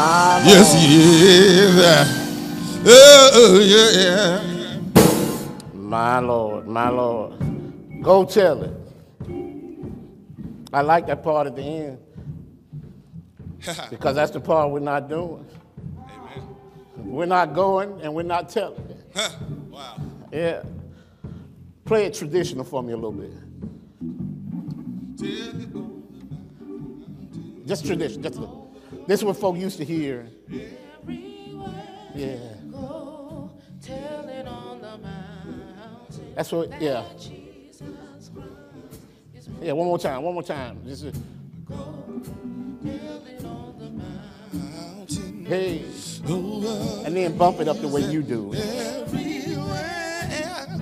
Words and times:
My 0.00 0.42
Yes, 0.46 0.72
he 0.72 0.86
is. 1.60 1.76
Oh, 2.86 3.60
yeah. 3.60 3.90
yeah. 4.00 5.72
My 5.74 6.18
Lord, 6.20 6.66
my 6.66 6.88
Lord. 6.88 7.34
Go 8.00 8.24
tell 8.24 8.62
it. 8.62 8.72
I 10.72 10.80
like 10.80 11.06
that 11.08 11.22
part 11.22 11.48
at 11.48 11.56
the 11.56 11.62
end 11.62 11.98
because 13.90 14.16
that's 14.16 14.30
the 14.30 14.40
part 14.40 14.70
we're 14.70 14.78
not 14.78 15.10
doing. 15.10 15.44
Amen. 15.98 16.56
We're 16.96 17.26
not 17.26 17.52
going 17.52 18.00
and 18.00 18.14
we're 18.14 18.22
not 18.22 18.48
telling. 18.48 18.82
Huh. 19.14 19.28
Wow. 19.68 19.96
Yeah. 20.32 20.62
Play 21.84 22.06
it 22.06 22.14
traditional 22.14 22.64
for 22.64 22.82
me 22.82 22.94
a 22.94 22.96
little 22.96 23.12
bit. 23.12 23.32
Just 27.66 27.84
tradition. 27.84 28.22
Just 28.22 28.36
a 28.36 28.40
little. 28.40 28.59
This 29.10 29.18
is 29.18 29.24
what 29.24 29.38
folk 29.38 29.56
used 29.56 29.76
to 29.78 29.84
hear. 29.84 30.28
Yeah. 32.14 32.38
That's 36.36 36.52
what, 36.52 36.80
yeah. 36.80 37.02
Yeah, 39.60 39.72
one 39.72 39.88
more 39.88 39.98
time, 39.98 40.22
one 40.22 40.34
more 40.34 40.44
time. 40.44 40.78
Is, 40.86 41.02
hey. 45.48 45.84
And 47.04 47.16
then 47.16 47.36
bump 47.36 47.58
it 47.58 47.66
up 47.66 47.80
the 47.80 47.88
way 47.88 48.02
you 48.02 48.22
do. 48.22 48.54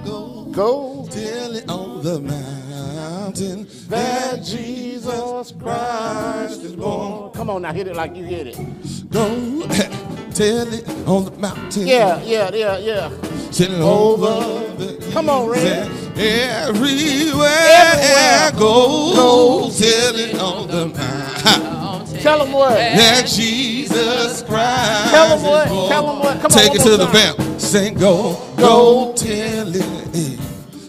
Go, 0.05 0.45
Go 0.53 1.09
tell 1.11 1.55
it 1.55 1.67
on 1.67 2.03
the 2.03 2.21
mountain 2.21 2.68
that 3.33 4.43
Jesus 4.45 5.53
Christ 5.53 6.63
is 6.63 6.75
born. 6.77 7.31
Come 7.33 7.51
on 7.51 7.63
now, 7.63 7.73
hit 7.73 7.87
it 7.89 7.97
like 7.97 8.17
you 8.17 8.25
hit 8.25 8.49
it. 8.49 9.11
Go 9.11 9.67
tell 10.35 10.73
it 10.73 10.89
on 11.07 11.25
the 11.27 11.33
mountain. 11.39 11.87
Yeah, 11.87 12.23
yeah, 12.23 12.51
yeah, 12.55 12.79
yeah. 12.79 13.09
Tell 13.53 13.73
it 13.73 13.81
Over. 13.81 14.77
the 14.77 15.11
Come 15.13 15.29
on, 15.31 15.49
Red. 15.49 15.91
Everywhere, 16.17 17.49
Everywhere. 17.49 18.49
I 18.49 18.51
go, 18.59 19.15
Go. 19.15 19.71
tell 19.71 20.17
it 20.17 20.39
on 20.39 20.69
the 20.69 20.87
mountain 20.87 22.19
Tell 22.21 22.39
them 22.41 22.53
what. 22.53 22.71
that 22.75 23.27
Jesus 23.29 24.43
Christ 24.43 25.11
Tell 25.11 25.33
'em 25.33 25.43
what. 25.43 25.67
is 25.67 25.73
born. 25.73 25.89
Tell 25.89 26.11
'em 26.11 26.19
what. 26.19 26.35
Come 26.41 26.45
on, 26.45 26.51
Take 26.51 26.69
one 26.71 26.77
it 26.81 26.83
to 26.83 26.97
the 26.97 27.07
vamp. 27.07 27.61
Sing, 27.61 27.95
go, 27.95 28.35
Go. 28.57 29.13
go, 29.13 29.13
tell 29.15 29.69
it. 29.75 30.39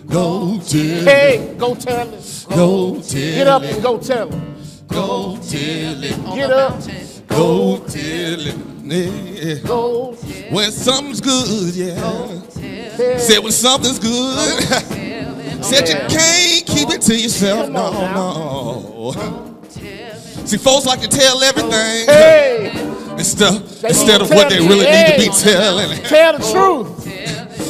Go 0.10 0.60
tell 0.60 0.82
it. 0.82 1.04
Hey, 1.08 1.56
go 1.58 1.76
tell 1.76 2.14
it. 2.14 2.46
Go 2.50 2.96
tell 2.96 3.04
Get 3.12 3.48
up 3.48 3.62
and 3.64 3.84
go 3.84 3.98
tell 4.00 4.28
it. 4.34 4.88
Go 4.88 5.36
tell 5.38 6.04
it. 6.04 6.36
Get 6.36 6.52
up. 6.52 6.80
Go 7.28 7.78
tell 7.78 8.48
it. 8.48 8.56
Yeah. 8.84 9.56
Go 9.68 10.14
When 10.50 10.72
something's 10.72 11.22
good, 11.22 11.76
yeah. 11.76 11.94
tell 11.96 13.20
Said 13.20 13.40
when 13.44 13.52
something's 13.52 14.00
good. 14.00 14.64
Said 15.64 15.88
you 15.88 15.96
can't 16.10 16.66
keep 16.66 16.90
it 16.90 17.02
to 17.04 17.16
yourself. 17.16 17.70
No, 17.70 17.92
no. 18.14 19.56
See, 20.46 20.58
folks 20.58 20.86
like 20.88 21.02
to 21.02 21.08
tell 21.08 21.44
everything 21.44 21.70
Hey, 22.08 22.72
instead, 23.12 23.62
They 23.62 23.90
instead 23.90 24.22
of 24.22 24.30
what 24.32 24.50
they 24.50 24.58
really 24.60 24.86
need 24.90 25.14
to 25.14 25.18
be 25.20 25.30
telling. 25.38 26.02
tell 26.04 26.34
the 26.38 26.52
truth. 26.52 26.99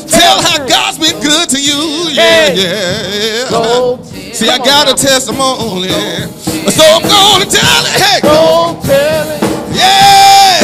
Tell 0.09 0.41
how 0.41 0.65
God's 0.67 0.97
been 0.99 1.19
good 1.21 1.49
to 1.49 1.59
you. 1.61 2.09
Yeah, 2.11 2.21
Hey. 2.21 2.55
yeah. 2.57 4.33
See, 4.33 4.49
I 4.49 4.57
got 4.57 4.89
a 4.89 4.93
testimony. 4.95 5.89
So 5.89 6.83
I'm 6.83 7.01
gonna 7.03 7.45
tell 7.45 7.85
it. 7.85 8.01
Hey. 8.01 8.19
Go 8.21 8.79
tell 8.83 9.29
it. 9.29 9.41
Yeah. 9.75 10.61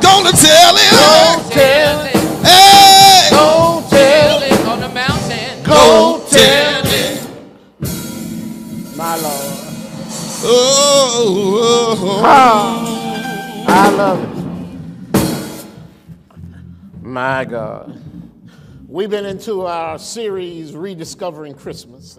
Gonna 0.00 0.32
tell 0.32 0.76
it. 0.76 0.90
Go 0.90 1.06
it. 1.40 1.52
tell 1.52 2.00
it. 2.06 2.16
Hey. 2.46 3.30
Go 3.30 3.82
tell 3.90 4.42
it. 4.42 4.66
on 4.66 4.80
the 4.80 4.88
mountain. 4.88 5.62
Go 5.64 6.20
tell 6.30 6.82
tell 6.82 6.86
it. 6.86 7.22
it. 7.80 8.96
My 8.96 9.16
Lord. 9.16 9.54
Oh, 10.40 10.46
oh, 10.46 11.96
oh. 12.00 12.22
Ah, 12.24 13.66
I 13.66 13.90
love 13.90 14.22
it. 14.22 14.37
My 17.08 17.46
God. 17.46 17.98
We've 18.86 19.08
been 19.08 19.24
into 19.24 19.64
our 19.64 19.98
series, 19.98 20.74
Rediscovering 20.74 21.54
Christmas. 21.54 22.18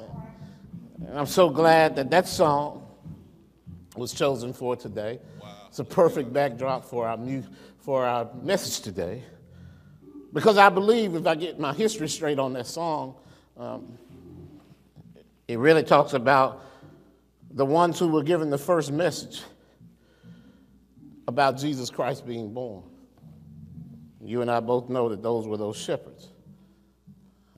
And 1.05 1.15
I'm 1.15 1.27
so 1.27 1.51
glad 1.51 1.95
that 1.97 2.09
that 2.09 2.27
song 2.27 2.87
was 3.95 4.13
chosen 4.13 4.51
for 4.51 4.75
today. 4.75 5.19
It's 5.67 5.77
a 5.77 5.83
perfect 5.83 6.33
backdrop 6.33 6.85
for 6.85 7.07
our, 7.07 7.17
mu- 7.17 7.43
for 7.77 8.03
our 8.03 8.31
message 8.41 8.79
today. 8.79 9.21
Because 10.33 10.57
I 10.57 10.69
believe 10.69 11.13
if 11.13 11.27
I 11.27 11.35
get 11.35 11.59
my 11.59 11.71
history 11.71 12.09
straight 12.09 12.39
on 12.39 12.53
that 12.53 12.65
song, 12.65 13.13
um, 13.57 13.95
it 15.47 15.59
really 15.59 15.83
talks 15.83 16.13
about 16.13 16.65
the 17.51 17.65
ones 17.65 17.99
who 17.99 18.07
were 18.07 18.23
given 18.23 18.49
the 18.49 18.57
first 18.57 18.91
message 18.91 19.43
about 21.27 21.59
Jesus 21.59 21.91
Christ 21.91 22.25
being 22.25 22.51
born. 22.51 22.81
You 24.29 24.43
and 24.43 24.51
I 24.51 24.59
both 24.59 24.89
know 24.89 25.09
that 25.09 25.23
those 25.23 25.47
were 25.47 25.57
those 25.57 25.75
shepherds 25.75 26.29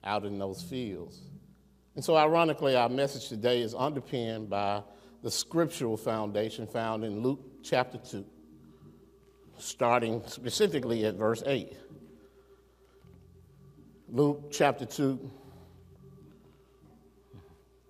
out 0.05 0.23
in 0.23 0.39
those 0.39 0.61
fields. 0.61 1.19
And 1.95 2.05
so, 2.05 2.15
ironically, 2.15 2.77
our 2.77 2.87
message 2.87 3.27
today 3.27 3.59
is 3.59 3.75
underpinned 3.75 4.49
by 4.49 4.81
the 5.21 5.29
scriptural 5.29 5.97
foundation 5.97 6.65
found 6.65 7.03
in 7.03 7.19
Luke 7.19 7.41
chapter 7.61 7.97
2, 7.97 8.25
starting 9.57 10.23
specifically 10.27 11.05
at 11.05 11.15
verse 11.15 11.43
8. 11.45 11.75
Luke 14.07 14.49
chapter 14.49 14.85
2, 14.85 15.29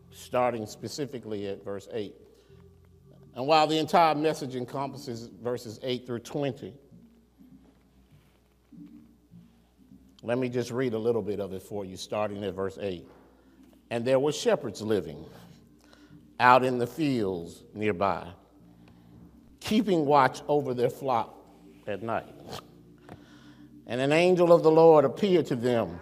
starting 0.09 0.65
specifically 0.65 1.47
at 1.49 1.63
verse 1.63 1.87
8. 1.93 2.15
And 3.35 3.45
while 3.45 3.67
the 3.67 3.77
entire 3.77 4.15
message 4.15 4.55
encompasses 4.55 5.29
verses 5.39 5.79
8 5.83 6.07
through 6.07 6.21
20, 6.21 6.73
let 10.23 10.37
me 10.37 10.49
just 10.49 10.71
read 10.71 10.93
a 10.93 10.99
little 10.99 11.21
bit 11.21 11.39
of 11.39 11.53
it 11.53 11.63
for 11.63 11.83
you, 11.83 11.97
starting 11.97 12.43
at 12.43 12.53
verse 12.53 12.77
8. 12.79 13.07
And 13.89 14.05
there 14.05 14.19
were 14.19 14.31
shepherds 14.31 14.81
living 14.81 15.25
out 16.39 16.63
in 16.63 16.77
the 16.77 16.87
fields 16.87 17.63
nearby, 17.73 18.27
keeping 19.59 20.05
watch 20.05 20.41
over 20.47 20.73
their 20.73 20.89
flock 20.89 21.35
at 21.87 22.01
night. 22.01 22.33
And 23.87 23.99
an 23.99 24.11
angel 24.11 24.53
of 24.53 24.63
the 24.63 24.71
Lord 24.71 25.05
appeared 25.05 25.47
to 25.47 25.55
them. 25.55 25.99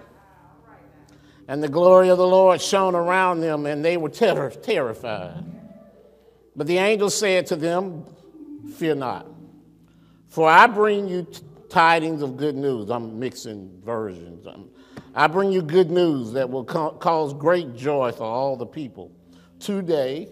And 1.48 1.64
the 1.64 1.70
glory 1.70 2.10
of 2.10 2.18
the 2.18 2.28
Lord 2.28 2.62
shone 2.62 2.94
around 2.94 3.42
them, 3.42 3.66
and 3.66 3.84
they 3.84 3.98
were 3.98 4.10
ter- 4.10 4.52
terrified. 4.52 5.44
But 6.56 6.68
the 6.68 6.78
angel 6.78 7.10
said 7.10 7.48
to 7.48 7.56
them, 7.56 8.06
Fear 8.76 8.96
not, 8.96 9.26
for 10.28 10.48
I 10.48 10.68
bring 10.68 11.08
you 11.08 11.24
t- 11.24 11.42
tidings 11.70 12.22
of 12.22 12.38
good 12.38 12.56
news. 12.56 12.90
I'm 12.90 13.20
mixing 13.20 13.82
versions. 13.86 14.48
I'm- 14.48 14.70
I 15.16 15.28
bring 15.28 15.52
you 15.52 15.62
good 15.62 15.92
news 15.92 16.34
that 16.34 16.50
will 16.50 16.64
ca- 16.64 16.92
cause 16.92 17.34
great 17.34 17.76
joy 17.76 18.12
for 18.12 18.24
all 18.24 18.56
the 18.56 18.66
people. 18.66 19.12
Today, 19.60 20.30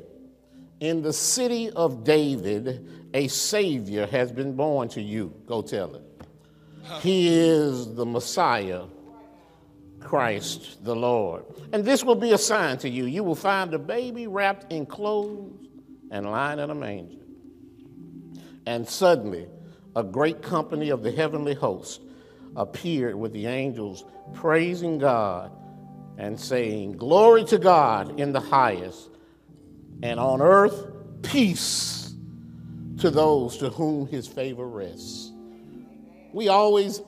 in 0.79 1.01
the 1.01 1.13
city 1.13 1.69
of 1.71 2.03
David, 2.03 2.87
a 3.13 3.27
Savior 3.27 4.05
has 4.07 4.31
been 4.31 4.53
born 4.53 4.89
to 4.89 5.01
you. 5.01 5.33
Go 5.45 5.61
tell 5.61 5.95
it. 5.95 6.03
He 7.01 7.27
is 7.27 7.95
the 7.95 8.05
Messiah, 8.05 8.83
Christ 9.99 10.83
the 10.85 10.95
Lord. 10.95 11.43
And 11.73 11.83
this 11.83 12.03
will 12.03 12.15
be 12.15 12.31
a 12.31 12.37
sign 12.37 12.77
to 12.77 12.89
you. 12.89 13.05
You 13.05 13.23
will 13.23 13.35
find 13.35 13.73
a 13.73 13.79
baby 13.79 14.27
wrapped 14.27 14.71
in 14.71 14.85
clothes 14.85 15.67
and 16.11 16.25
lying 16.25 16.59
in 16.59 16.69
a 16.69 16.75
manger. 16.75 17.17
And 18.65 18.87
suddenly, 18.87 19.47
a 19.97 20.03
great 20.03 20.43
company 20.43 20.91
of 20.91 21.01
the 21.01 21.11
heavenly 21.11 21.55
host 21.55 22.03
appeared 22.55 23.15
with 23.15 23.33
the 23.33 23.47
angels, 23.47 24.05
praising 24.35 24.99
God 24.99 25.51
and 26.19 26.39
saying, 26.39 26.97
Glory 26.97 27.43
to 27.45 27.57
God 27.57 28.19
in 28.19 28.31
the 28.31 28.39
highest, 28.39 29.09
and 30.03 30.19
on 30.19 30.39
earth, 30.39 30.85
peace 31.23 32.13
to 32.99 33.09
those 33.09 33.57
to 33.57 33.71
whom 33.71 34.05
his 34.05 34.27
favor 34.27 34.67
rests. 34.67 35.31
We 36.31 36.47
always, 36.47 37.01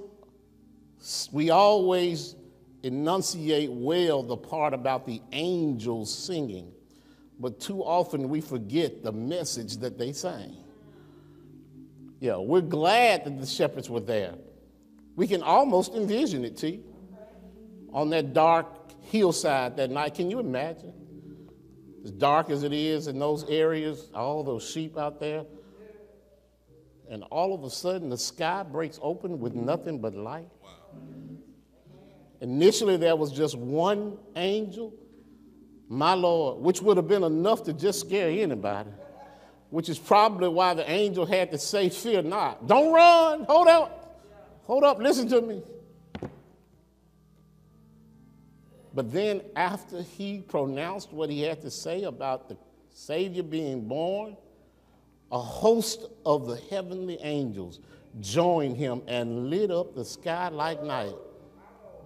we 1.32 1.52
always 1.52 2.36
enunciate 2.82 3.72
well 3.72 4.24
the 4.24 4.38
part 4.38 4.74
about 4.74 5.06
the 5.06 5.22
angels 5.32 6.12
singing, 6.12 6.72
but 7.40 7.60
too 7.60 7.84
often 7.84 8.30
we 8.30 8.42
forget 8.42 9.04
the 9.04 9.12
message 9.12 9.78
that 9.78 10.00
they 10.00 10.12
sang. 10.12 10.59
Yeah, 12.20 12.38
we're 12.38 12.62
glad 12.62 13.26
that 13.26 13.40
the 13.40 13.46
shepherds 13.46 13.90
were 13.90 14.00
there. 14.02 14.36
We 15.16 15.28
can 15.28 15.42
almost 15.42 15.94
envision 15.94 16.44
it, 16.46 16.58
T. 16.58 16.82
On 17.92 18.10
that 18.12 18.34
dark 18.34 18.68
hillside 19.04 19.78
that 19.78 19.90
night. 19.90 20.16
Can 20.16 20.30
you 20.30 20.40
imagine? 20.40 20.94
As 22.04 22.12
dark 22.12 22.50
as 22.50 22.64
it 22.64 22.72
is 22.74 23.08
in 23.08 23.20
those 23.20 23.44
areas, 23.50 24.10
all 24.14 24.44
those 24.44 24.70
sheep 24.70 24.98
out 24.98 25.20
there. 25.20 25.46
and 27.10 27.24
all 27.32 27.56
of 27.56 27.64
a 27.64 27.70
sudden 27.70 28.10
the 28.10 28.18
sky 28.18 28.64
breaks 28.64 29.00
open 29.02 29.40
with 29.40 29.56
nothing 29.56 30.00
but 30.00 30.14
light. 30.14 30.48
Initially, 32.42 32.98
there 32.98 33.16
was 33.16 33.32
just 33.32 33.58
one 33.58 34.18
angel, 34.36 34.94
my 35.90 36.14
Lord, 36.14 36.62
which 36.64 36.82
would 36.82 36.98
have 36.98 37.08
been 37.08 37.24
enough 37.24 37.64
to 37.64 37.74
just 37.74 38.00
scare 38.02 38.30
anybody, 38.30 38.92
which 39.70 39.90
is 39.90 40.00
probably 40.00 40.50
why 40.50 40.74
the 40.74 40.90
angel 40.90 41.26
had 41.26 41.52
to 41.52 41.58
say, 41.58 41.90
Fear 41.90 42.24
not. 42.24 42.68
Don't 42.68 42.94
run. 42.94 43.44
Hold 43.46 43.68
up. 43.68 44.22
Hold 44.64 44.84
up. 44.84 45.00
Listen 45.00 45.28
to 45.30 45.42
me. 45.42 45.64
But 48.94 49.12
then, 49.12 49.42
after 49.56 50.02
he 50.02 50.40
pronounced 50.40 51.14
what 51.14 51.30
he 51.30 51.42
had 51.42 51.62
to 51.62 51.72
say 51.72 52.04
about 52.04 52.50
the 52.50 52.58
Savior 52.90 53.44
being 53.44 53.88
born, 53.88 54.36
a 55.32 55.40
host 55.40 56.06
of 56.26 56.48
the 56.48 56.58
heavenly 56.70 57.20
angels 57.22 57.80
joined 58.20 58.76
him 58.78 59.04
and 59.08 59.50
lit 59.50 59.70
up 59.70 59.94
the 59.94 60.04
sky 60.04 60.50
like 60.50 60.84
night 60.84 61.14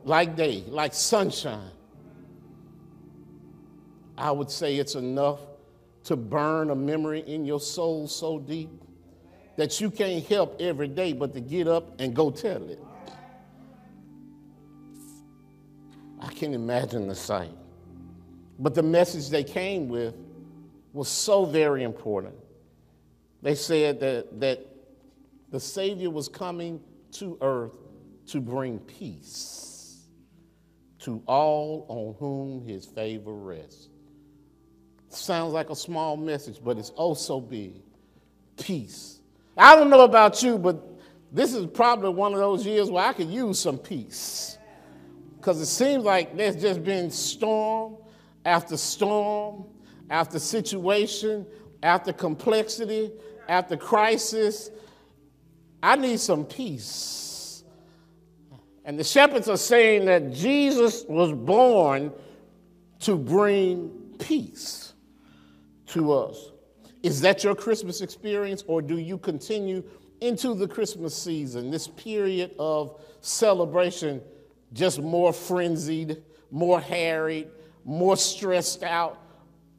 like 0.06 0.36
day, 0.36 0.64
like 0.68 0.94
sunshine, 0.94 1.72
I 4.18 4.32
would 4.32 4.52
say 4.52 4.78
it's 4.78 4.96
enough 4.96 5.40
to 6.06 6.16
burn 6.16 6.70
a 6.70 6.76
memory 6.76 7.22
in 7.22 7.46
your 7.46 7.60
soul 7.60 8.08
so 8.08 8.40
deep 8.40 8.70
that 9.56 9.80
you 9.80 9.90
can't 9.90 10.26
help 10.26 10.60
every 10.60 10.88
day 10.88 11.14
but 11.14 11.34
to 11.34 11.42
get 11.42 11.68
up 11.68 12.00
and 12.00 12.16
go 12.16 12.32
tell 12.32 12.70
it. 12.70 12.80
I 16.20 16.28
can't 16.34 16.54
imagine 16.54 17.08
the 17.08 17.16
sight. 17.16 17.52
But 18.60 18.74
the 18.76 18.84
message 18.84 19.30
they 19.30 19.44
came 19.44 19.90
with 19.90 20.16
was 20.94 21.10
so 21.10 21.46
very 21.46 21.84
important. 21.84 22.36
They 23.42 23.56
said 23.56 24.00
that, 24.00 24.40
that 24.40 24.66
the 25.50 25.60
Savior 25.60 26.10
was 26.10 26.30
coming 26.30 26.80
to 27.14 27.38
earth 27.42 27.78
to 28.28 28.40
bring 28.40 28.80
peace 28.80 30.06
to 31.00 31.22
all 31.28 31.86
on 31.90 32.16
whom 32.18 32.66
his 32.66 32.86
favor 32.86 33.34
rests. 33.34 33.90
Sounds 35.14 35.54
like 35.54 35.70
a 35.70 35.76
small 35.76 36.18
message, 36.18 36.58
but 36.64 36.78
it's 36.78 36.92
oh 36.98 37.14
so 37.14 37.40
big. 37.40 37.76
Peace. 38.58 39.20
I 39.56 39.76
don't 39.76 39.90
know 39.92 40.02
about 40.02 40.42
you, 40.42 40.58
but 40.58 40.84
this 41.32 41.54
is 41.54 41.68
probably 41.68 42.10
one 42.10 42.34
of 42.34 42.40
those 42.40 42.66
years 42.66 42.90
where 42.90 43.06
I 43.06 43.14
could 43.14 43.30
use 43.30 43.60
some 43.60 43.78
peace. 43.78 44.58
Because 45.38 45.62
it 45.62 45.68
seems 45.68 46.04
like 46.04 46.36
there's 46.36 46.56
just 46.56 46.84
been 46.84 47.12
storm 47.12 47.98
after 48.44 48.76
storm, 48.76 49.66
after 50.10 50.40
situation, 50.40 51.46
after 51.84 52.12
complexity, 52.12 53.12
after 53.48 53.78
crisis. 53.78 54.72
I 55.82 55.96
need 55.96 56.20
some 56.20 56.46
peace. 56.46 57.64
And 58.84 58.98
the 58.98 59.04
shepherds 59.04 59.48
are 59.48 59.58
saying 59.58 60.06
that 60.06 60.34
Jesus 60.34 61.06
was 61.08 61.32
born 61.34 62.12
to 63.02 63.16
bring 63.16 63.90
peace 64.18 64.83
to 65.94 66.12
us. 66.12 66.52
Is 67.02 67.22
that 67.22 67.44
your 67.44 67.56
Christmas 67.56 68.02
experience, 68.02 68.64
or 68.68 68.82
do 68.82 68.98
you 68.98 69.18
continue 69.18 69.84
into 70.22 70.54
the 70.54 70.68
Christmas 70.68 71.16
season, 71.16 71.70
this 71.70 71.88
period 71.88 72.56
of 72.58 73.02
celebration, 73.22 74.22
just 74.72 75.02
more 75.02 75.34
frenzied, 75.34 76.24
more 76.50 76.80
harried, 76.80 77.50
more 77.84 78.16
stressed 78.16 78.84
out? 78.84 79.20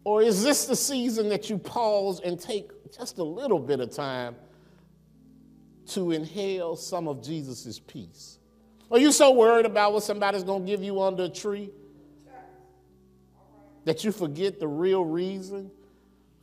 Or 0.04 0.20
is 0.22 0.42
this 0.44 0.66
the 0.66 0.76
season 0.76 1.30
that 1.30 1.48
you 1.48 1.56
pause 1.56 2.20
and 2.20 2.38
take 2.38 2.70
just 2.92 3.18
a 3.18 3.24
little 3.24 3.58
bit 3.58 3.80
of 3.80 3.90
time 3.90 4.36
to 5.86 6.12
inhale 6.12 6.76
some 6.76 7.08
of 7.08 7.22
Jesus' 7.22 7.80
peace? 7.80 8.38
Are 8.90 8.98
you 8.98 9.12
so 9.12 9.32
worried 9.32 9.64
about 9.64 9.94
what 9.94 10.02
somebody's 10.02 10.44
going 10.44 10.66
to 10.66 10.70
give 10.70 10.82
you 10.82 11.00
under 11.00 11.24
a 11.24 11.28
tree 11.28 11.70
that 13.86 14.04
you 14.04 14.12
forget 14.12 14.60
the 14.60 14.68
real 14.68 15.04
reason 15.04 15.70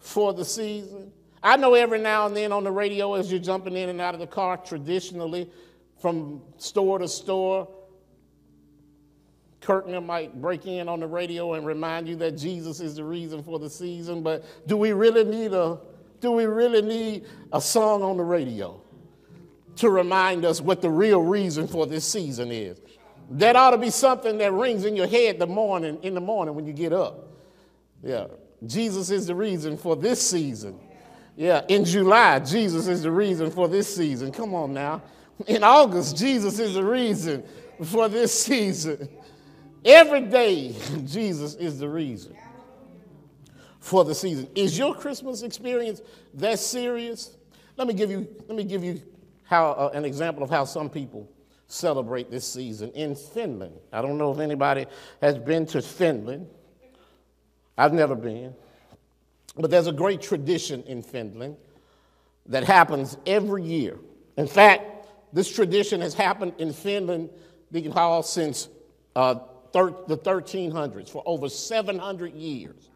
for 0.01 0.33
the 0.33 0.44
season? 0.44 1.12
I 1.42 1.57
know 1.57 1.74
every 1.74 2.00
now 2.00 2.27
and 2.27 2.36
then 2.36 2.51
on 2.51 2.63
the 2.63 2.71
radio, 2.71 3.13
as 3.13 3.31
you're 3.31 3.42
jumping 3.42 3.75
in 3.75 3.89
and 3.89 4.01
out 4.01 4.13
of 4.13 4.19
the 4.19 4.27
car, 4.27 4.57
traditionally 4.57 5.50
from 6.00 6.42
store 6.57 7.00
to 7.00 7.07
store, 7.07 7.68
Kirkner 9.62 10.01
might 10.01 10.42
break 10.42 10.65
in 10.65 10.89
on 10.89 11.00
the 11.00 11.07
radio 11.07 11.53
and 11.53 11.65
remind 11.65 12.07
you 12.07 12.15
that 12.18 12.31
Jesus 12.31 12.80
is 12.80 12.95
the 12.95 13.03
reason 13.03 13.44
for 13.44 13.59
the 13.59 13.69
season. 13.69 14.21
But 14.24 14.44
do 14.68 14.75
we 14.75 14.92
really 14.92 15.24
need 15.24 15.53
a 15.53 15.80
do 16.19 16.31
we 16.31 16.45
really 16.45 16.81
need 16.81 17.25
a 17.53 17.62
song 17.62 18.03
on 18.03 18.18
the 18.18 18.24
radio? 18.24 18.81
to 19.77 19.89
remind 19.89 20.45
us 20.45 20.62
what 20.62 20.81
the 20.81 20.89
real 20.89 21.21
reason 21.21 21.68
for 21.68 21.88
this 21.88 22.06
season 22.06 22.51
is. 22.51 22.80
That 23.31 23.56
ought 23.56 23.71
to 23.71 23.77
be 23.77 23.89
something 23.89 24.38
that 24.39 24.51
rings 24.51 24.86
in 24.86 24.95
your 24.95 25.07
head 25.07 25.39
the 25.39 25.48
morning 25.48 26.00
in 26.03 26.13
the 26.13 26.21
morning 26.21 26.53
when 26.53 26.65
you 26.65 26.74
get 26.74 26.92
up. 26.92 27.30
Yeah. 28.03 28.27
Jesus 28.65 29.09
is 29.09 29.27
the 29.27 29.35
reason 29.35 29.77
for 29.77 29.95
this 29.95 30.21
season. 30.21 30.79
Yeah, 31.35 31.63
in 31.67 31.85
July, 31.85 32.39
Jesus 32.39 32.87
is 32.87 33.03
the 33.03 33.11
reason 33.11 33.49
for 33.49 33.67
this 33.67 33.93
season. 33.93 34.31
Come 34.31 34.53
on 34.53 34.73
now. 34.73 35.01
In 35.47 35.63
August, 35.63 36.17
Jesus 36.17 36.59
is 36.59 36.75
the 36.75 36.83
reason 36.83 37.43
for 37.83 38.07
this 38.07 38.43
season. 38.43 39.09
Every 39.83 40.21
day, 40.21 40.75
Jesus 41.05 41.55
is 41.55 41.79
the 41.79 41.89
reason 41.89 42.35
for 43.79 44.05
the 44.05 44.13
season. 44.13 44.47
Is 44.53 44.77
your 44.77 44.93
Christmas 44.93 45.41
experience 45.41 46.01
that 46.35 46.59
serious? 46.59 47.35
Let 47.77 47.87
me 47.87 47.93
give 47.93 48.11
you, 48.11 48.27
let 48.47 48.55
me 48.55 48.63
give 48.63 48.83
you 48.83 49.01
how, 49.43 49.71
uh, 49.71 49.91
an 49.93 50.05
example 50.05 50.43
of 50.43 50.49
how 50.49 50.65
some 50.65 50.89
people 50.89 51.27
celebrate 51.67 52.29
this 52.29 52.47
season 52.47 52.91
in 52.91 53.15
Finland. 53.15 53.73
I 53.91 54.01
don't 54.01 54.17
know 54.17 54.31
if 54.31 54.39
anybody 54.39 54.85
has 55.21 55.37
been 55.37 55.65
to 55.67 55.81
Finland. 55.81 56.47
I've 57.81 57.93
never 57.93 58.15
been. 58.15 58.53
But 59.57 59.71
there's 59.71 59.87
a 59.87 59.91
great 59.91 60.21
tradition 60.21 60.83
in 60.83 61.01
Finland 61.01 61.57
that 62.45 62.63
happens 62.63 63.17
every 63.25 63.63
year. 63.63 63.97
In 64.37 64.47
fact, 64.47 65.07
this 65.33 65.51
tradition 65.53 65.99
has 66.01 66.13
happened 66.13 66.53
in 66.59 66.73
Finland, 66.73 67.29
Deacon 67.71 67.91
Hall, 67.91 68.21
since 68.21 68.69
uh, 69.15 69.35
thir- 69.73 69.95
the 70.07 70.17
1300s, 70.17 71.09
for 71.09 71.23
over 71.25 71.49
700 71.49 72.33
years. 72.33 72.89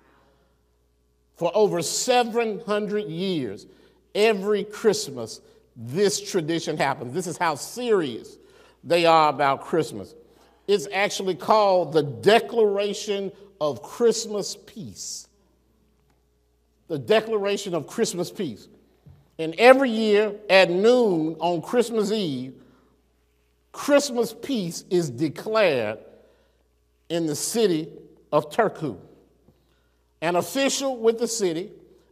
For 1.36 1.52
over 1.56 1.82
700 1.82 3.06
years, 3.06 3.66
every 4.14 4.64
Christmas, 4.64 5.42
this 5.76 6.22
tradition 6.22 6.78
happens. 6.78 7.14
This 7.14 7.28
is 7.28 7.38
how 7.38 7.56
serious 7.56 8.38
they 8.84 9.06
are 9.06 9.30
about 9.30 9.62
Christmas. 9.62 10.14
It's 10.68 10.88
actually 10.94 11.36
called 11.36 11.92
the 11.92 12.04
Declaration 12.04 13.32
of 13.60 13.82
Christmas 13.82 14.56
Peace. 14.66 15.28
The 16.88 17.00
Declaration 17.00 17.74
of 17.74 17.88
Christmas 17.88 18.32
Peace. 18.32 18.68
And 19.38 19.56
every 19.58 19.90
year 19.90 20.34
at 20.50 20.70
noon 20.70 21.36
on 21.40 21.62
Christmas 21.62 22.12
Eve, 22.12 22.54
Christmas 23.72 24.34
peace 24.34 24.86
is 24.90 25.10
declared 25.10 26.00
in 27.10 27.26
the 27.26 27.36
city 27.36 27.90
of 28.32 28.50
Turku. 28.50 28.98
An 30.22 30.38
official 30.38 30.98
with 30.98 31.20
the 31.20 31.28
city 31.28 31.72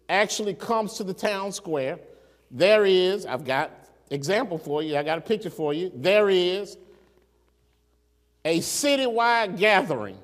actually 0.09 0.53
comes 0.53 0.95
to 0.95 1.03
the 1.05 1.13
town 1.13 1.53
square 1.53 1.99
there 2.53 2.85
is, 2.85 3.25
I've 3.25 3.45
got 3.45 3.71
example 4.11 4.59
for 4.59 4.83
you, 4.83 4.95
I 4.95 5.01
got 5.01 5.17
a 5.17 5.21
picture 5.21 5.49
for 5.49 5.73
you. 5.73 5.91
There 5.95 6.29
is 6.29 6.77
a 8.45 8.59
citywide 8.59 9.57
gathering 9.57 10.19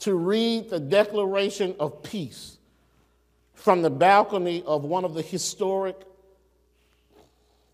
to 0.00 0.14
read 0.14 0.70
the 0.70 0.80
Declaration 0.80 1.74
of 1.80 2.02
Peace 2.02 2.58
from 3.54 3.82
the 3.82 3.90
balcony 3.90 4.62
of 4.66 4.84
one 4.84 5.04
of 5.04 5.14
the 5.14 5.22
historic, 5.22 5.96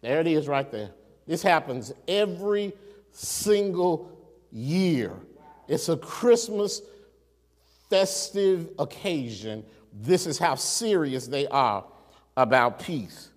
there 0.00 0.20
it 0.20 0.26
is 0.26 0.48
right 0.48 0.70
there. 0.70 0.90
This 1.26 1.42
happens 1.42 1.92
every 2.08 2.72
single 3.12 4.10
year. 4.50 5.12
It's 5.68 5.88
a 5.88 5.96
Christmas 5.96 6.82
festive 7.90 8.70
occasion. 8.78 9.64
This 9.92 10.26
is 10.26 10.38
how 10.38 10.54
serious 10.54 11.26
they 11.26 11.46
are 11.48 11.84
about 12.36 12.80
peace. 12.80 13.30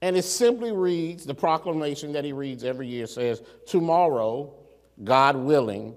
And 0.00 0.16
it 0.16 0.24
simply 0.24 0.72
reads 0.72 1.24
the 1.24 1.34
proclamation 1.34 2.12
that 2.14 2.24
he 2.24 2.32
reads 2.32 2.64
every 2.64 2.88
year 2.88 3.06
says, 3.06 3.42
Tomorrow, 3.66 4.52
God 5.04 5.36
willing, 5.36 5.94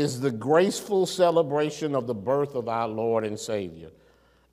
is 0.00 0.18
the 0.18 0.30
graceful 0.30 1.06
celebration 1.06 1.94
of 1.94 2.06
the 2.06 2.14
birth 2.14 2.54
of 2.54 2.68
our 2.68 2.88
Lord 2.88 3.24
and 3.24 3.38
Savior, 3.38 3.90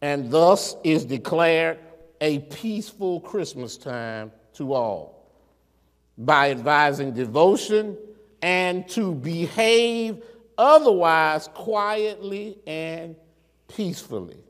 and 0.01 0.29
thus 0.29 0.75
is 0.83 1.05
declared 1.05 1.79
a 2.19 2.39
peaceful 2.39 3.21
Christmas 3.21 3.77
time 3.77 4.31
to 4.53 4.73
all 4.73 5.31
by 6.17 6.51
advising 6.51 7.13
devotion 7.13 7.97
and 8.41 8.87
to 8.89 9.13
behave 9.15 10.21
otherwise 10.57 11.47
quietly 11.53 12.57
and 12.67 13.15
peacefully. 13.67 14.43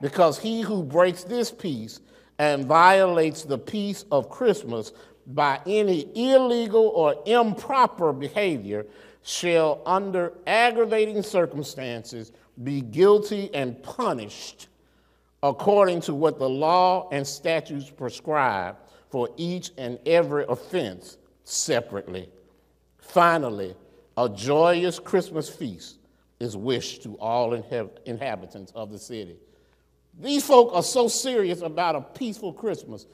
Because 0.00 0.38
he 0.38 0.60
who 0.60 0.82
breaks 0.82 1.24
this 1.24 1.50
peace 1.50 2.00
and 2.38 2.66
violates 2.66 3.42
the 3.42 3.58
peace 3.58 4.04
of 4.12 4.28
Christmas 4.28 4.92
by 5.26 5.60
any 5.66 6.06
illegal 6.14 6.88
or 6.94 7.16
improper 7.26 8.12
behavior 8.12 8.86
shall, 9.24 9.80
under 9.86 10.34
aggravating 10.46 11.22
circumstances, 11.22 12.30
be 12.62 12.82
guilty 12.82 13.52
and 13.54 13.82
punished 13.82 14.68
according 15.42 16.00
to 16.02 16.14
what 16.14 16.38
the 16.38 16.48
law 16.48 17.08
and 17.10 17.26
statutes 17.26 17.90
prescribe 17.90 18.76
for 19.08 19.30
each 19.36 19.70
and 19.78 19.98
every 20.04 20.44
offense 20.48 21.16
separately. 21.44 22.28
Finally, 22.98 23.74
a 24.16 24.28
joyous 24.28 24.98
Christmas 24.98 25.48
feast 25.48 25.96
is 26.38 26.54
wished 26.56 27.02
to 27.02 27.14
all 27.14 27.54
inhabitants 28.04 28.72
of 28.74 28.92
the 28.92 28.98
city. 28.98 29.36
These 30.20 30.46
folk 30.46 30.70
are 30.74 30.82
so 30.82 31.08
serious 31.08 31.62
about 31.62 31.96
a 31.96 32.02
peaceful 32.02 32.52
Christmas 32.52 33.06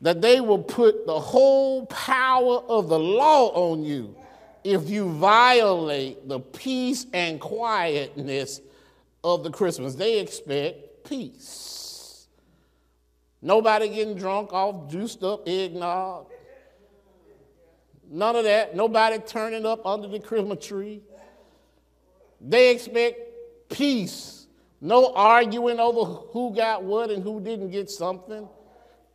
that 0.00 0.22
they 0.22 0.40
will 0.40 0.62
put 0.62 1.06
the 1.06 1.20
whole 1.20 1.84
power 1.86 2.62
of 2.68 2.88
the 2.88 2.98
law 2.98 3.48
on 3.48 3.84
you 3.84 4.16
if 4.64 4.88
you 4.88 5.10
violate 5.10 6.26
the 6.26 6.40
peace 6.40 7.06
and 7.12 7.38
quietness 7.38 8.60
of 9.22 9.42
the 9.44 9.50
Christmas. 9.50 9.94
They 9.94 10.20
expect 10.20 11.04
peace. 11.04 12.26
Nobody 13.40 13.88
getting 13.88 14.16
drunk 14.16 14.52
off 14.52 14.90
juiced 14.90 15.22
up 15.22 15.46
eggnog. 15.46 16.26
None 18.10 18.36
of 18.36 18.44
that. 18.44 18.74
Nobody 18.76 19.18
turning 19.18 19.66
up 19.66 19.84
under 19.86 20.08
the 20.08 20.18
Christmas 20.18 20.64
tree. 20.64 21.02
They 22.40 22.70
expect 22.70 23.18
peace. 23.70 24.46
No 24.80 25.12
arguing 25.14 25.80
over 25.80 26.04
who 26.04 26.54
got 26.54 26.84
what 26.84 27.10
and 27.10 27.22
who 27.22 27.40
didn't 27.40 27.70
get 27.70 27.90
something. 27.90 28.46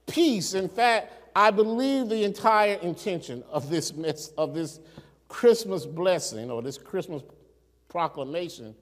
Peace. 0.08 0.56
In 0.56 0.68
fact, 0.68 1.14
I 1.36 1.52
believe 1.52 2.10
the 2.10 2.24
entire 2.24 2.74
intention 2.76 3.44
of 3.52 3.70
this, 3.70 3.94
mess, 3.94 4.30
of 4.38 4.56
this 4.56 4.80
Christmas 5.30 5.86
blessing 5.86 6.52
or 6.52 6.62
this 6.62 6.78
Christmas 6.78 7.24
proclamation 7.88 8.76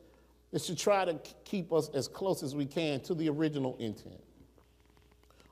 is 0.51 0.66
to 0.66 0.75
try 0.75 1.06
to 1.06 1.20
keep 1.44 1.72
us 1.72 1.89
as 1.94 2.08
close 2.08 2.42
as 2.42 2.56
we 2.56 2.66
can 2.66 3.00
to 3.01 3.13
the 3.13 3.30
original 3.30 3.75
intent 3.77 4.24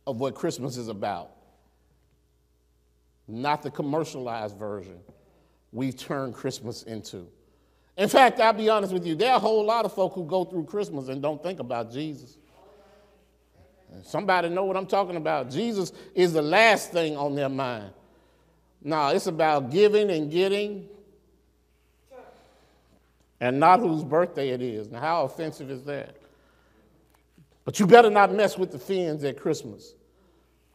of 0.07 0.19
what 0.19 0.33
Christmas 0.35 0.77
is 0.77 0.87
about, 0.87 1.31
not 3.27 3.61
the 3.61 3.69
commercialized 3.69 4.57
version 4.57 4.97
we've 5.71 5.97
turned 5.97 6.33
Christmas 6.33 6.83
into. 6.83 7.27
In 7.97 8.09
fact, 8.09 8.39
I'll 8.39 8.53
be 8.53 8.69
honest 8.69 8.93
with 8.93 9.05
you, 9.05 9.15
there 9.15 9.31
are 9.31 9.37
a 9.37 9.39
whole 9.39 9.65
lot 9.65 9.85
of 9.85 9.93
folk 9.93 10.13
who 10.13 10.25
go 10.25 10.45
through 10.45 10.65
Christmas 10.65 11.09
and 11.09 11.21
don't 11.21 11.41
think 11.41 11.59
about 11.59 11.91
Jesus. 11.91 12.37
Somebody 14.03 14.49
know 14.49 14.65
what 14.65 14.75
I'm 14.75 14.87
talking 14.87 15.15
about. 15.15 15.49
Jesus 15.49 15.93
is 16.13 16.33
the 16.33 16.41
last 16.41 16.91
thing 16.91 17.15
on 17.15 17.35
their 17.35 17.49
mind. 17.49 17.91
No, 18.85 19.07
it's 19.07 19.25
about 19.25 19.71
giving 19.71 20.11
and 20.11 20.31
getting 20.31 20.87
and 23.41 23.59
not 23.59 23.79
whose 23.79 24.03
birthday 24.03 24.49
it 24.49 24.61
is. 24.61 24.91
Now, 24.91 24.99
how 24.99 25.25
offensive 25.25 25.71
is 25.71 25.83
that? 25.85 26.15
But 27.63 27.79
you 27.79 27.87
better 27.87 28.11
not 28.11 28.31
mess 28.31 28.59
with 28.59 28.71
the 28.71 28.77
Finns 28.77 29.23
at 29.23 29.39
Christmas 29.39 29.95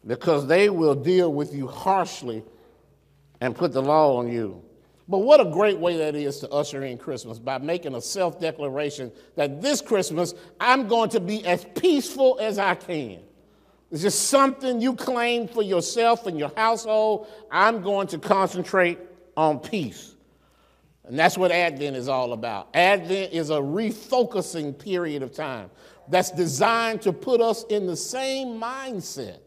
because 0.05 0.49
they 0.49 0.71
will 0.71 0.97
deal 0.97 1.33
with 1.33 1.55
you 1.55 1.69
harshly 1.69 2.43
and 3.40 3.55
put 3.55 3.73
the 3.73 3.81
law 3.81 4.17
on 4.17 4.26
you. 4.26 4.61
But 5.07 5.19
what 5.19 5.40
a 5.40 5.45
great 5.45 5.79
way 5.79 5.97
that 5.99 6.17
is 6.17 6.40
to 6.40 6.50
usher 6.50 6.83
in 6.83 6.99
Christmas 6.99 7.38
by 7.38 7.59
making 7.59 7.95
a 7.95 8.00
self 8.00 8.40
declaration 8.40 9.12
that 9.37 9.62
this 9.62 9.81
Christmas 9.81 10.35
I'm 10.59 10.88
going 10.88 11.11
to 11.11 11.21
be 11.21 11.47
as 11.47 11.64
peaceful 11.76 12.38
as 12.40 12.59
I 12.59 12.75
can. 12.75 13.21
It's 13.90 14.02
just 14.02 14.28
something 14.28 14.80
you 14.80 14.94
claim 14.94 15.49
for 15.49 15.62
yourself 15.62 16.26
and 16.26 16.38
your 16.38 16.52
household. 16.56 17.26
I'm 17.50 17.82
going 17.82 18.06
to 18.09 18.18
concentrate 18.18 18.99
on 19.37 19.59
peace. 19.59 20.14
And 21.04 21.18
that's 21.18 21.37
what 21.37 21.50
Advent 21.50 21.97
is 21.97 22.09
all 22.09 22.32
about. 22.32 22.68
Advent 22.75 23.32
is 23.32 23.50
a 23.50 23.54
refocusing 23.54 24.78
period 24.78 25.23
of 25.23 25.35
time 25.35 25.70
that's 26.09 26.30
designed 26.30 27.02
to 27.02 27.12
put 27.12 27.40
us 27.40 27.64
in 27.64 27.87
the 27.87 27.97
same 27.97 28.61
mindset 28.61 29.38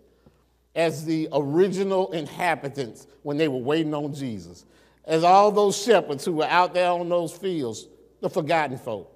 as 0.76 1.06
the 1.06 1.30
original 1.32 2.12
inhabitants 2.12 3.08
when 3.22 3.38
they 3.38 3.48
were 3.48 3.60
waiting 3.60 3.94
on 3.94 4.14
Jesus 4.14 4.66
as 5.06 5.24
all 5.24 5.52
those 5.52 5.78
shepherds 5.82 6.24
who 6.24 6.34
were 6.34 6.46
out 6.46 6.74
there 6.74 6.90
on 6.90 7.10
those 7.10 7.34
fields, 7.34 7.88
the 8.22 8.30
forgotten 8.30 8.78
folk, 8.78 9.12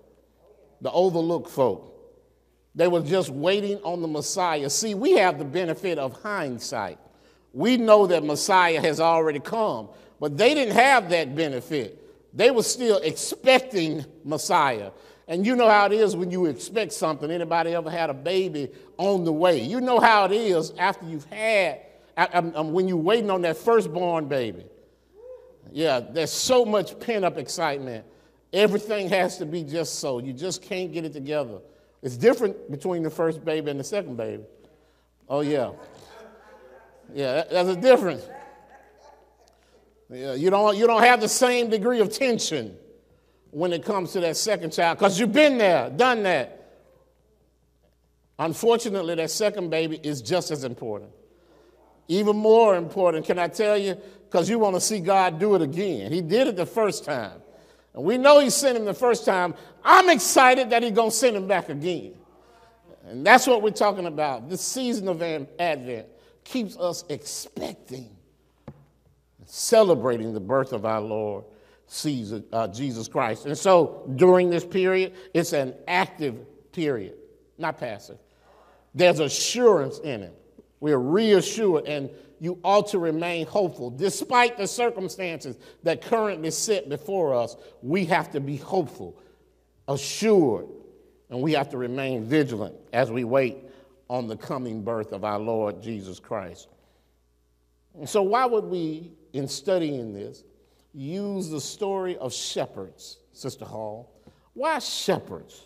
the 0.82 0.92
overlooked 0.92 1.50
folk. 1.50 1.94
They 2.78 2.88
were 2.88 3.02
just 3.02 3.32
waiting 3.32 3.80
on 3.80 4.02
the 4.04 4.08
Messiah. 4.08 4.70
See, 4.70 4.94
we 4.94 5.14
have 5.14 5.40
the 5.40 5.46
benefit 5.46 5.98
of 5.98 6.22
hindsight. 6.22 7.00
We 7.52 7.76
know 7.76 8.06
that 8.06 8.24
Messiah 8.24 8.80
has 8.80 9.00
already 9.00 9.40
come, 9.40 9.90
but 10.20 10.38
they 10.38 10.54
didn't 10.54 10.76
have 10.76 11.10
that 11.10 11.36
benefit. 11.36 12.04
They 12.36 12.52
were 12.52 12.62
still 12.62 12.98
expecting 13.00 14.06
Messiah. 14.24 14.92
And 15.28 15.44
you 15.44 15.56
know 15.56 15.68
how 15.68 15.88
it 15.88 15.92
is 15.92 16.16
when 16.16 16.30
you 16.30 16.46
expect 16.46 16.94
something. 16.94 17.32
Anybody 17.32 17.74
ever 17.74 17.90
had 17.90 18.12
a 18.12 18.14
baby 18.14 18.70
on 18.98 19.26
the 19.26 19.34
way? 19.34 19.60
You 19.60 19.82
know 19.82 20.00
how 20.00 20.26
it 20.26 20.32
is 20.32 20.72
after 20.78 21.08
you've 21.08 21.26
had, 21.26 21.82
when 22.54 22.88
you're 22.88 22.98
waiting 22.98 23.32
on 23.32 23.42
that 23.42 23.58
firstborn 23.58 24.28
baby. 24.28 24.66
Yeah, 25.72 26.00
there's 26.00 26.32
so 26.32 26.64
much 26.64 27.00
pent 27.00 27.26
up 27.26 27.40
excitement. 27.40 28.06
Everything 28.54 29.10
has 29.10 29.40
to 29.40 29.48
be 29.48 29.64
just 29.64 29.98
so. 29.98 30.20
You 30.20 30.32
just 30.32 30.62
can't 30.62 30.94
get 30.94 31.06
it 31.06 31.14
together. 31.14 31.58
It's 32.02 32.18
different 32.18 32.70
between 32.72 33.04
the 33.04 33.10
first 33.10 33.44
baby 33.44 33.72
and 33.72 33.80
the 33.80 33.84
second 33.84 34.18
baby. 34.18 34.44
Oh, 35.28 35.42
yeah. 35.42 35.72
Yeah, 37.14 37.44
there's 37.50 37.70
a 37.70 37.76
difference. 37.76 38.28
Yeah, 40.10 40.34
you, 40.34 40.50
don't, 40.50 40.78
you 40.78 40.88
don't 40.88 41.04
have 41.04 41.20
the 41.20 41.28
same 41.28 41.70
degree 41.70 42.00
of 42.00 42.12
tension 42.12 42.78
when 43.52 43.74
it 43.74 43.84
comes 43.84 44.14
to 44.14 44.20
that 44.22 44.38
second 44.38 44.72
child 44.72 44.98
because 44.98 45.20
you've 45.20 45.34
been 45.34 45.58
there, 45.58 45.90
done 45.90 46.24
that. 46.24 46.54
Unfortunately, 48.40 49.16
that 49.16 49.32
second 49.32 49.70
baby 49.70 50.00
is 50.04 50.22
just 50.22 50.52
as 50.52 50.64
important. 50.64 51.12
Even 52.08 52.38
more 52.38 52.76
important, 52.76 53.26
can 53.26 53.40
I 53.40 53.48
tell 53.48 53.78
you? 53.78 53.98
Because 54.30 54.50
you 54.50 54.60
want 54.60 54.76
to 54.76 54.82
see 54.82 55.00
God 55.00 55.40
do 55.40 55.56
it 55.56 55.62
again. 55.62 56.12
He 56.12 56.22
did 56.22 56.48
it 56.48 56.56
the 56.56 56.66
first 56.66 57.04
time. 57.04 57.42
And 57.98 58.06
we 58.06 58.20
know 58.20 58.40
He 58.40 58.52
sent 58.52 58.78
him 58.78 58.86
the 58.86 58.94
first 58.94 59.26
time. 59.26 59.56
I'm 59.84 60.10
excited 60.10 60.70
that 60.70 60.84
He's 60.84 60.92
going 60.92 61.10
to 61.10 61.16
send 61.16 61.36
him 61.36 61.48
back 61.48 61.70
again. 61.70 62.14
And 63.08 63.26
that's 63.26 63.48
what 63.48 63.64
we're 63.64 63.72
talking 63.72 64.06
about. 64.06 64.50
This 64.50 64.62
season 64.62 65.08
of 65.08 65.22
Advent 65.24 66.08
keeps 66.44 66.78
us 66.78 67.04
expecting, 67.10 68.16
celebrating 69.46 70.32
the 70.32 70.40
birth 70.40 70.74
of 70.74 70.86
our 70.86 71.02
Lord 71.02 71.46
Jesus, 71.92 72.44
uh, 72.54 72.68
Jesus 72.68 73.08
Christ. 73.08 73.48
And 73.48 73.58
so 73.58 74.08
during 74.16 74.52
this 74.52 74.64
period, 74.64 75.16
it's 75.34 75.54
an 75.54 75.74
active 75.88 76.36
period, 76.74 77.16
not 77.58 77.80
passive. 77.80 78.20
There's 78.94 79.20
assurance 79.20 79.98
in 80.00 80.22
it. 80.22 80.40
We're 80.80 81.00
reassured, 81.00 81.86
and 81.88 82.12
you 82.40 82.60
ought 82.64 82.88
to 82.90 83.00
remain 83.00 83.46
hopeful. 83.46 83.90
Despite 83.90 84.58
the 84.58 84.68
circumstances 84.68 85.58
that 85.84 86.02
currently 86.02 86.52
sit 86.52 86.90
before 86.90 87.34
us, 87.36 87.56
we 87.82 88.06
have 88.06 88.32
to 88.32 88.40
be 88.40 88.58
hopeful, 88.58 89.20
assured, 89.88 90.68
and 91.30 91.42
we 91.42 91.54
have 91.54 91.70
to 91.70 91.78
remain 91.78 92.24
vigilant 92.24 92.76
as 92.94 93.12
we 93.12 93.24
wait 93.24 93.58
on 94.10 94.28
the 94.28 94.38
coming 94.38 94.84
birth 94.84 95.12
of 95.12 95.24
our 95.24 95.40
Lord 95.40 95.82
Jesus 95.82 96.20
Christ. 96.20 96.68
And 97.98 98.08
so, 98.08 98.22
why 98.22 98.46
would 98.46 98.66
we, 98.66 99.12
in 99.34 99.48
studying 99.48 100.14
this, 100.14 100.44
use 100.94 101.50
the 101.50 101.60
story 101.60 102.18
of 102.18 102.34
shepherds, 102.34 103.18
Sister 103.34 103.66
Hall? 103.66 104.14
Why 104.54 104.80
shepherds? 104.80 105.64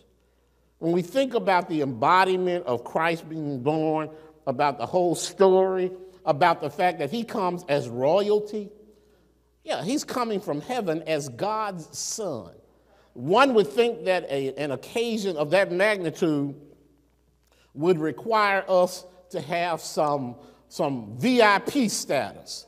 When 0.79 0.93
we 0.93 1.01
think 1.01 1.35
about 1.35 1.69
the 1.69 1.81
embodiment 1.81 2.65
of 2.65 2.83
Christ 2.83 3.29
being 3.29 3.61
born, 3.61 4.09
about 4.47 4.79
the 4.79 4.85
whole 4.85 5.13
story, 5.13 5.91
about 6.25 6.61
the 6.61 6.69
fact 6.69 6.99
that 6.99 7.11
he 7.11 7.23
comes 7.23 7.63
as 7.67 7.89
royalty. 7.89 8.69
Yeah, 9.63 9.83
he's 9.83 10.03
coming 10.03 10.39
from 10.39 10.61
heaven 10.61 11.03
as 11.03 11.29
God's 11.29 11.97
son. 11.97 12.51
One 13.13 13.53
would 13.53 13.67
think 13.67 14.05
that 14.05 14.25
a, 14.29 14.53
an 14.55 14.71
occasion 14.71 15.37
of 15.37 15.51
that 15.51 15.71
magnitude 15.71 16.55
would 17.73 17.99
require 17.99 18.63
us 18.67 19.05
to 19.31 19.41
have 19.41 19.81
some, 19.81 20.35
some 20.69 21.17
VIP 21.17 21.89
status. 21.89 22.65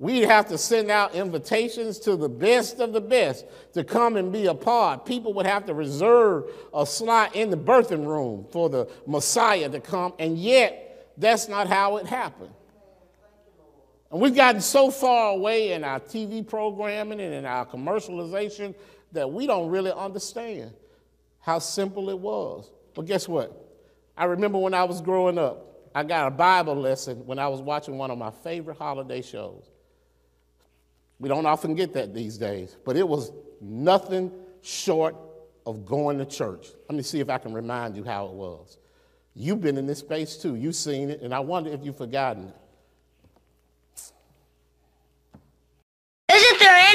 We'd 0.00 0.26
have 0.26 0.48
to 0.48 0.58
send 0.58 0.90
out 0.90 1.14
invitations 1.14 1.98
to 2.00 2.16
the 2.16 2.28
best 2.28 2.78
of 2.78 2.92
the 2.92 3.00
best 3.00 3.44
to 3.74 3.82
come 3.82 4.16
and 4.16 4.32
be 4.32 4.46
a 4.46 4.54
part. 4.54 5.04
People 5.04 5.32
would 5.34 5.46
have 5.46 5.66
to 5.66 5.74
reserve 5.74 6.44
a 6.72 6.86
slot 6.86 7.34
in 7.34 7.50
the 7.50 7.56
birthing 7.56 8.06
room 8.06 8.46
for 8.52 8.68
the 8.68 8.88
Messiah 9.06 9.68
to 9.68 9.80
come, 9.80 10.12
and 10.20 10.38
yet 10.38 11.12
that's 11.16 11.48
not 11.48 11.66
how 11.66 11.96
it 11.96 12.06
happened. 12.06 12.52
And 14.10 14.20
we've 14.20 14.34
gotten 14.34 14.60
so 14.60 14.90
far 14.90 15.32
away 15.32 15.72
in 15.72 15.84
our 15.84 16.00
TV 16.00 16.46
programming 16.46 17.20
and 17.20 17.34
in 17.34 17.44
our 17.44 17.66
commercialization 17.66 18.74
that 19.12 19.30
we 19.30 19.46
don't 19.46 19.68
really 19.70 19.92
understand 19.92 20.72
how 21.40 21.58
simple 21.58 22.10
it 22.10 22.18
was. 22.18 22.70
But 22.94 23.06
guess 23.06 23.28
what? 23.28 23.66
I 24.16 24.24
remember 24.24 24.58
when 24.58 24.74
I 24.74 24.84
was 24.84 25.00
growing 25.00 25.38
up, 25.38 25.90
I 25.94 26.02
got 26.04 26.26
a 26.26 26.30
Bible 26.30 26.74
lesson 26.74 27.24
when 27.26 27.38
I 27.38 27.48
was 27.48 27.60
watching 27.60 27.98
one 27.98 28.10
of 28.10 28.18
my 28.18 28.30
favorite 28.30 28.76
holiday 28.76 29.22
shows. 29.22 29.70
We 31.18 31.28
don't 31.28 31.46
often 31.46 31.74
get 31.74 31.92
that 31.94 32.14
these 32.14 32.38
days, 32.38 32.76
but 32.84 32.96
it 32.96 33.06
was 33.06 33.32
nothing 33.60 34.30
short 34.62 35.16
of 35.66 35.84
going 35.84 36.18
to 36.18 36.24
church. 36.24 36.68
Let 36.88 36.96
me 36.96 37.02
see 37.02 37.20
if 37.20 37.28
I 37.28 37.38
can 37.38 37.52
remind 37.52 37.96
you 37.96 38.04
how 38.04 38.26
it 38.26 38.32
was. 38.32 38.78
You've 39.34 39.60
been 39.60 39.76
in 39.76 39.86
this 39.86 40.00
space 40.00 40.36
too, 40.36 40.56
you've 40.56 40.76
seen 40.76 41.10
it, 41.10 41.20
and 41.20 41.34
I 41.34 41.40
wonder 41.40 41.70
if 41.70 41.84
you've 41.84 41.96
forgotten 41.96 42.48
it. 42.48 42.56
Isn't 46.32 46.58
there 46.60 46.94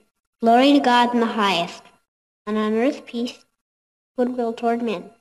Glory 0.41 0.73
to 0.73 0.79
God 0.79 1.13
in 1.13 1.19
the 1.19 1.27
highest, 1.27 1.83
and 2.47 2.57
on 2.57 2.73
earth 2.73 3.05
peace, 3.05 3.45
goodwill 4.17 4.53
toward 4.53 4.81
men. 4.81 5.11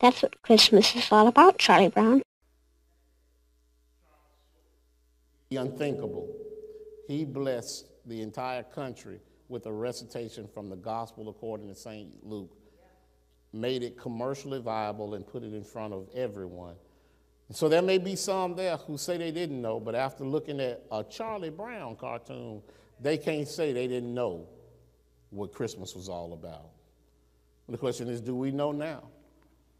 That's 0.00 0.20
what 0.20 0.42
Christmas 0.42 0.94
is 0.94 1.10
all 1.10 1.28
about, 1.28 1.56
Charlie 1.56 1.88
Brown. 1.88 2.20
The 5.48 5.56
unthinkable. 5.56 6.28
He 7.06 7.24
blessed 7.24 7.88
the 8.04 8.20
entire 8.20 8.64
country 8.64 9.20
with 9.48 9.64
a 9.64 9.72
recitation 9.72 10.46
from 10.46 10.68
the 10.68 10.76
gospel 10.76 11.30
according 11.30 11.68
to 11.68 11.74
St. 11.74 12.10
Luke, 12.22 12.57
made 13.52 13.82
it 13.82 13.98
commercially 13.98 14.60
viable 14.60 15.14
and 15.14 15.26
put 15.26 15.42
it 15.42 15.54
in 15.54 15.64
front 15.64 15.94
of 15.94 16.08
everyone. 16.14 16.74
So 17.50 17.68
there 17.68 17.80
may 17.80 17.96
be 17.96 18.14
some 18.14 18.54
there 18.54 18.76
who 18.76 18.98
say 18.98 19.16
they 19.16 19.30
didn't 19.30 19.62
know, 19.62 19.80
but 19.80 19.94
after 19.94 20.24
looking 20.24 20.60
at 20.60 20.82
a 20.92 21.02
Charlie 21.02 21.48
Brown 21.48 21.96
cartoon, 21.96 22.62
they 23.00 23.16
can't 23.16 23.48
say 23.48 23.72
they 23.72 23.86
didn't 23.86 24.12
know 24.12 24.46
what 25.30 25.52
Christmas 25.52 25.94
was 25.94 26.08
all 26.08 26.34
about. 26.34 26.68
And 27.66 27.74
the 27.74 27.78
question 27.78 28.08
is, 28.08 28.20
do 28.20 28.34
we 28.34 28.50
know 28.50 28.72
now? 28.72 29.04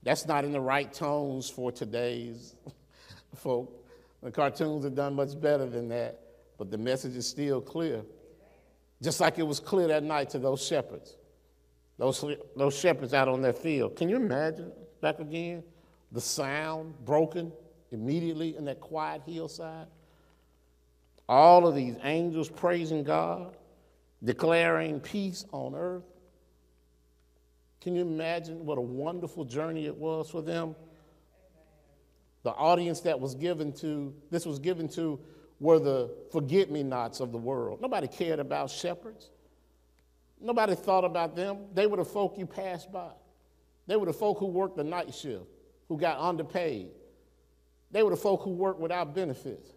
That's 0.03 0.27
not 0.27 0.45
in 0.45 0.53
the 0.53 0.61
right 0.61 0.93
tones 0.93 1.51
for 1.51 1.71
today's 1.71 2.55
folk. 3.35 3.87
The 4.23 4.31
cartoons 4.31 4.85
have 4.85 4.95
done 4.95 5.15
much 5.15 5.39
better 5.39 5.67
than 5.67 5.89
that, 5.89 6.21
but 6.57 6.71
the 6.71 6.79
message 6.79 7.17
is 7.17 7.27
still 7.27 7.61
clear. 7.61 8.03
Just 9.03 9.21
like 9.21 9.39
it 9.39 9.47
was 9.47 9.61
clear 9.61 9.89
that 9.89 10.03
night 10.03 10.31
to 10.31 10.39
those 10.39 10.65
shepherds, 10.65 11.17
those, 11.99 12.25
those 12.57 12.79
shepherds 12.79 13.13
out 13.13 13.29
on 13.29 13.43
their 13.43 13.53
field. 13.53 13.97
Can 13.97 14.09
you 14.09 14.17
imagine 14.17 14.73
back 15.01 15.19
again? 15.19 15.63
The 16.13 16.21
sound 16.21 16.95
broken 17.05 17.53
immediately 17.91 18.57
in 18.57 18.65
that 18.67 18.81
quiet 18.81 19.23
hillside. 19.27 19.87
All 21.29 21.67
of 21.67 21.75
these 21.75 21.97
angels 22.03 22.49
praising 22.49 23.05
God, 23.05 23.57
declaring 24.25 25.01
peace 25.01 25.45
on 25.53 25.75
earth. 25.75 26.05
Can 27.81 27.95
you 27.95 28.03
imagine 28.03 28.65
what 28.65 28.79
a 28.79 28.83
wonderful 28.83 29.45
journey 29.45 29.87
it 29.87 29.97
was 29.97 30.31
for 30.31 30.41
them? 30.41 30.75
The 32.45 32.51
audience 32.51 33.01
that 33.01 33.19
was 33.19 33.35
given 33.35 33.73
to, 33.75 34.15
this 34.31 34.47
was 34.47 34.59
given 34.59 34.89
to, 34.91 35.21
were 35.61 35.79
the 35.79 36.15
forget 36.31 36.71
me 36.71 36.83
nots 36.83 37.21
of 37.21 37.33
the 37.33 37.39
world. 37.39 37.81
Nobody 37.81 38.07
cared 38.09 38.39
about 38.39 38.71
shepherds. 38.71 39.31
Nobody 40.41 40.75
thought 40.75 41.05
about 41.05 41.35
them. 41.35 41.59
They 41.75 41.87
were 41.87 41.97
the 41.97 42.05
folk 42.05 42.39
you 42.39 42.47
passed 42.47 42.93
by. 42.93 43.11
They 43.87 43.97
were 43.97 44.07
the 44.07 44.13
folk 44.13 44.39
who 44.39 44.47
worked 44.47 44.77
the 44.77 44.85
night 44.85 45.15
shift, 45.15 45.47
who 45.89 45.99
got 45.99 46.19
underpaid. 46.19 46.91
They 47.91 48.03
were 48.03 48.11
the 48.11 48.17
folk 48.17 48.43
who 48.43 48.51
worked 48.51 48.81
without 48.81 49.15
benefits. 49.15 49.71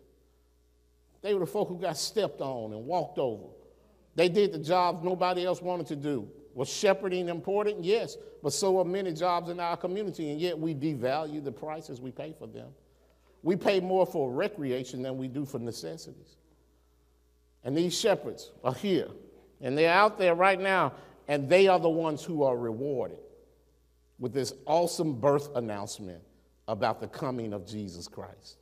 They 1.21 1.33
were 1.33 1.39
the 1.39 1.45
folk 1.45 1.69
who 1.69 1.79
got 1.79 1.97
stepped 1.97 2.41
on 2.41 2.73
and 2.73 2.85
walked 2.85 3.17
over. 3.17 3.45
They 4.15 4.27
did 4.27 4.51
the 4.51 4.59
jobs 4.59 5.03
nobody 5.03 5.45
else 5.45 5.61
wanted 5.61 5.87
to 5.87 5.95
do. 5.95 6.27
Was 6.53 6.67
shepherding 6.67 7.29
important? 7.29 7.83
Yes, 7.83 8.17
but 8.43 8.51
so 8.51 8.79
are 8.79 8.85
many 8.85 9.13
jobs 9.13 9.49
in 9.49 9.59
our 9.59 9.77
community, 9.77 10.31
and 10.31 10.41
yet 10.41 10.57
we 10.57 10.75
devalue 10.75 11.41
the 11.43 11.51
prices 11.51 12.01
we 12.01 12.11
pay 12.11 12.33
for 12.37 12.47
them. 12.47 12.69
We 13.43 13.55
pay 13.55 13.79
more 13.79 14.05
for 14.05 14.29
recreation 14.29 15.01
than 15.01 15.17
we 15.17 15.27
do 15.27 15.45
for 15.45 15.59
necessities. 15.59 16.35
And 17.63 17.77
these 17.77 17.97
shepherds 17.97 18.51
are 18.63 18.73
here, 18.73 19.07
and 19.61 19.77
they're 19.77 19.93
out 19.93 20.17
there 20.17 20.35
right 20.35 20.59
now, 20.59 20.93
and 21.27 21.49
they 21.49 21.67
are 21.67 21.79
the 21.79 21.89
ones 21.89 22.23
who 22.23 22.43
are 22.43 22.57
rewarded 22.57 23.19
with 24.19 24.33
this 24.33 24.53
awesome 24.65 25.19
birth 25.19 25.49
announcement 25.55 26.21
about 26.67 26.99
the 26.99 27.07
coming 27.07 27.53
of 27.53 27.67
Jesus 27.67 28.07
Christ. 28.07 28.57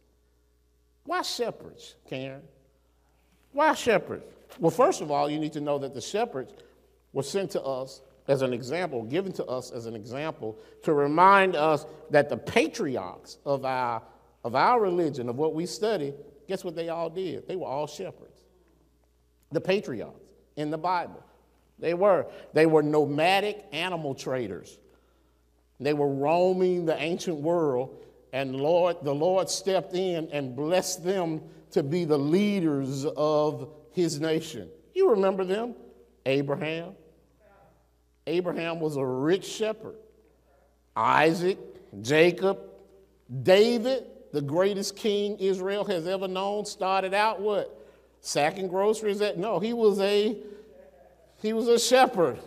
Why 1.05 1.21
shepherds, 1.21 1.95
Karen? 2.09 2.41
Why 3.51 3.73
shepherds? 3.73 4.23
Well, 4.59 4.71
first 4.71 5.01
of 5.01 5.12
all, 5.12 5.29
you 5.29 5.39
need 5.39 5.53
to 5.53 5.62
know 5.62 5.77
that 5.79 5.93
the 5.93 6.01
shepherds 6.01 6.53
were 7.13 7.23
sent 7.23 7.51
to 7.51 7.62
us 7.62 8.01
as 8.27 8.41
an 8.41 8.53
example, 8.53 9.03
given 9.03 9.31
to 9.33 9.45
us 9.45 9.71
as 9.71 9.85
an 9.85 9.95
example, 9.95 10.57
to 10.83 10.93
remind 10.93 11.55
us 11.55 11.85
that 12.12 12.29
the 12.29 12.38
patriarchs 12.38 13.38
of 13.45 13.65
our, 13.65 14.01
of 14.43 14.55
our 14.55 14.79
religion, 14.79 15.29
of 15.29 15.38
what 15.38 15.55
we 15.55 15.65
study, 15.65 16.13
guess 16.47 16.63
what 16.63 16.75
they 16.75 16.89
all 16.89 17.09
did? 17.09 17.47
They 17.47 17.55
were 17.55 17.65
all 17.65 17.88
shepherds. 17.88 18.43
The 19.51 19.62
patriarchs 19.62 20.29
in 20.60 20.69
the 20.69 20.78
Bible. 20.78 21.24
They 21.80 21.93
were. 21.93 22.28
They 22.54 22.65
were 22.65 22.84
nomadic 22.84 23.65
animal 23.72 24.13
traders. 24.13 24.78
They 25.80 25.93
were 25.93 26.10
roaming 26.10 26.86
the 26.86 27.02
ancient 27.02 27.38
world, 27.38 28.04
and 28.34 28.56
Lord, 28.56 28.98
the 29.02 29.15
Lord 29.15 29.50
stepped 29.50 29.93
in 29.95 30.28
and 30.32 30.56
blessed 30.56 31.06
them 31.06 31.41
to 31.72 31.82
be 31.82 32.04
the 32.04 32.17
leaders 32.17 33.06
of 33.06 33.69
his 33.93 34.19
nation. 34.19 34.69
You 34.93 35.12
remember 35.12 35.45
them? 35.45 35.76
Abraham. 36.26 36.95
Abraham 38.28 38.82
was 38.82 38.98
a 38.98 39.06
rich 39.06 39.45
shepherd. 39.45 39.95
Isaac, 40.95 41.58
Jacob, 42.02 42.60
David, 43.43 44.04
the 44.34 44.41
greatest 44.41 44.98
king 44.98 45.38
Israel 45.39 45.86
has 45.86 46.06
ever 46.08 46.28
known, 46.28 46.65
started 46.65 47.13
out 47.13 47.39
what? 47.39 47.79
Sacking 48.21 48.67
groceries 48.67 49.21
at 49.21 49.38
no, 49.38 49.60
he 49.60 49.73
was 49.73 49.99
a 49.99 50.38
he 51.41 51.53
was 51.53 51.67
a 51.67 51.79
shepherd. 51.79 52.39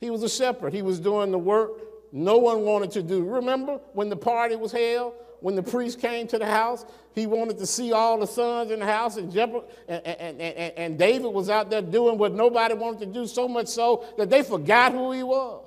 He 0.00 0.10
was 0.10 0.22
a 0.22 0.28
shepherd. 0.28 0.72
He 0.72 0.82
was 0.82 1.00
doing 1.00 1.30
the 1.30 1.38
work 1.38 1.70
no 2.12 2.38
one 2.38 2.62
wanted 2.62 2.90
to 2.92 3.02
do. 3.02 3.22
Remember 3.24 3.80
when 3.92 4.08
the 4.08 4.16
party 4.16 4.56
was 4.56 4.72
held? 4.72 5.14
when 5.40 5.54
the 5.54 5.62
priest 5.62 6.00
came 6.00 6.26
to 6.28 6.38
the 6.38 6.46
house, 6.46 6.84
he 7.14 7.26
wanted 7.26 7.58
to 7.58 7.66
see 7.66 7.92
all 7.92 8.18
the 8.18 8.26
sons 8.26 8.70
in 8.70 8.80
the 8.80 8.86
house, 8.86 9.16
and, 9.16 9.34
and, 9.36 9.62
and, 9.88 10.40
and, 10.40 10.72
and 10.76 10.98
David 10.98 11.28
was 11.28 11.48
out 11.48 11.70
there 11.70 11.82
doing 11.82 12.18
what 12.18 12.32
nobody 12.32 12.74
wanted 12.74 13.00
to 13.00 13.06
do, 13.06 13.26
so 13.26 13.46
much 13.46 13.68
so 13.68 14.04
that 14.16 14.30
they 14.30 14.42
forgot 14.42 14.92
who 14.92 15.12
he 15.12 15.22
was. 15.22 15.64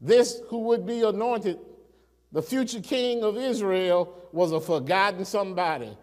This, 0.00 0.40
who 0.48 0.60
would 0.60 0.86
be 0.86 1.02
anointed, 1.02 1.58
the 2.32 2.42
future 2.42 2.80
king 2.80 3.22
of 3.22 3.36
Israel, 3.36 4.14
was 4.32 4.52
a 4.52 4.60
forgotten 4.60 5.24
somebody. 5.24 5.96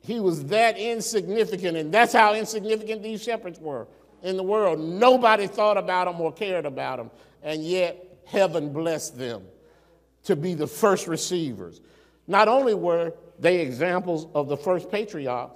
He 0.00 0.18
was 0.18 0.44
that 0.46 0.78
insignificant, 0.78 1.76
and 1.76 1.92
that's 1.92 2.12
how 2.12 2.34
insignificant 2.34 3.02
these 3.02 3.22
shepherds 3.22 3.58
were 3.58 3.86
in 4.22 4.36
the 4.36 4.42
world. 4.42 4.78
Nobody 4.78 5.46
thought 5.46 5.76
about 5.76 6.06
them 6.06 6.20
or 6.20 6.32
cared 6.32 6.66
about 6.66 6.98
them, 6.98 7.10
and 7.42 7.64
yet 7.64 8.22
heaven 8.24 8.72
blessed 8.72 9.18
them 9.18 9.42
to 10.24 10.36
be 10.36 10.54
the 10.54 10.66
first 10.66 11.06
receivers. 11.06 11.80
Not 12.26 12.48
only 12.48 12.74
were 12.74 13.12
they 13.38 13.60
examples 13.60 14.26
of 14.34 14.48
the 14.48 14.56
first 14.56 14.90
patriarchs, 14.90 15.54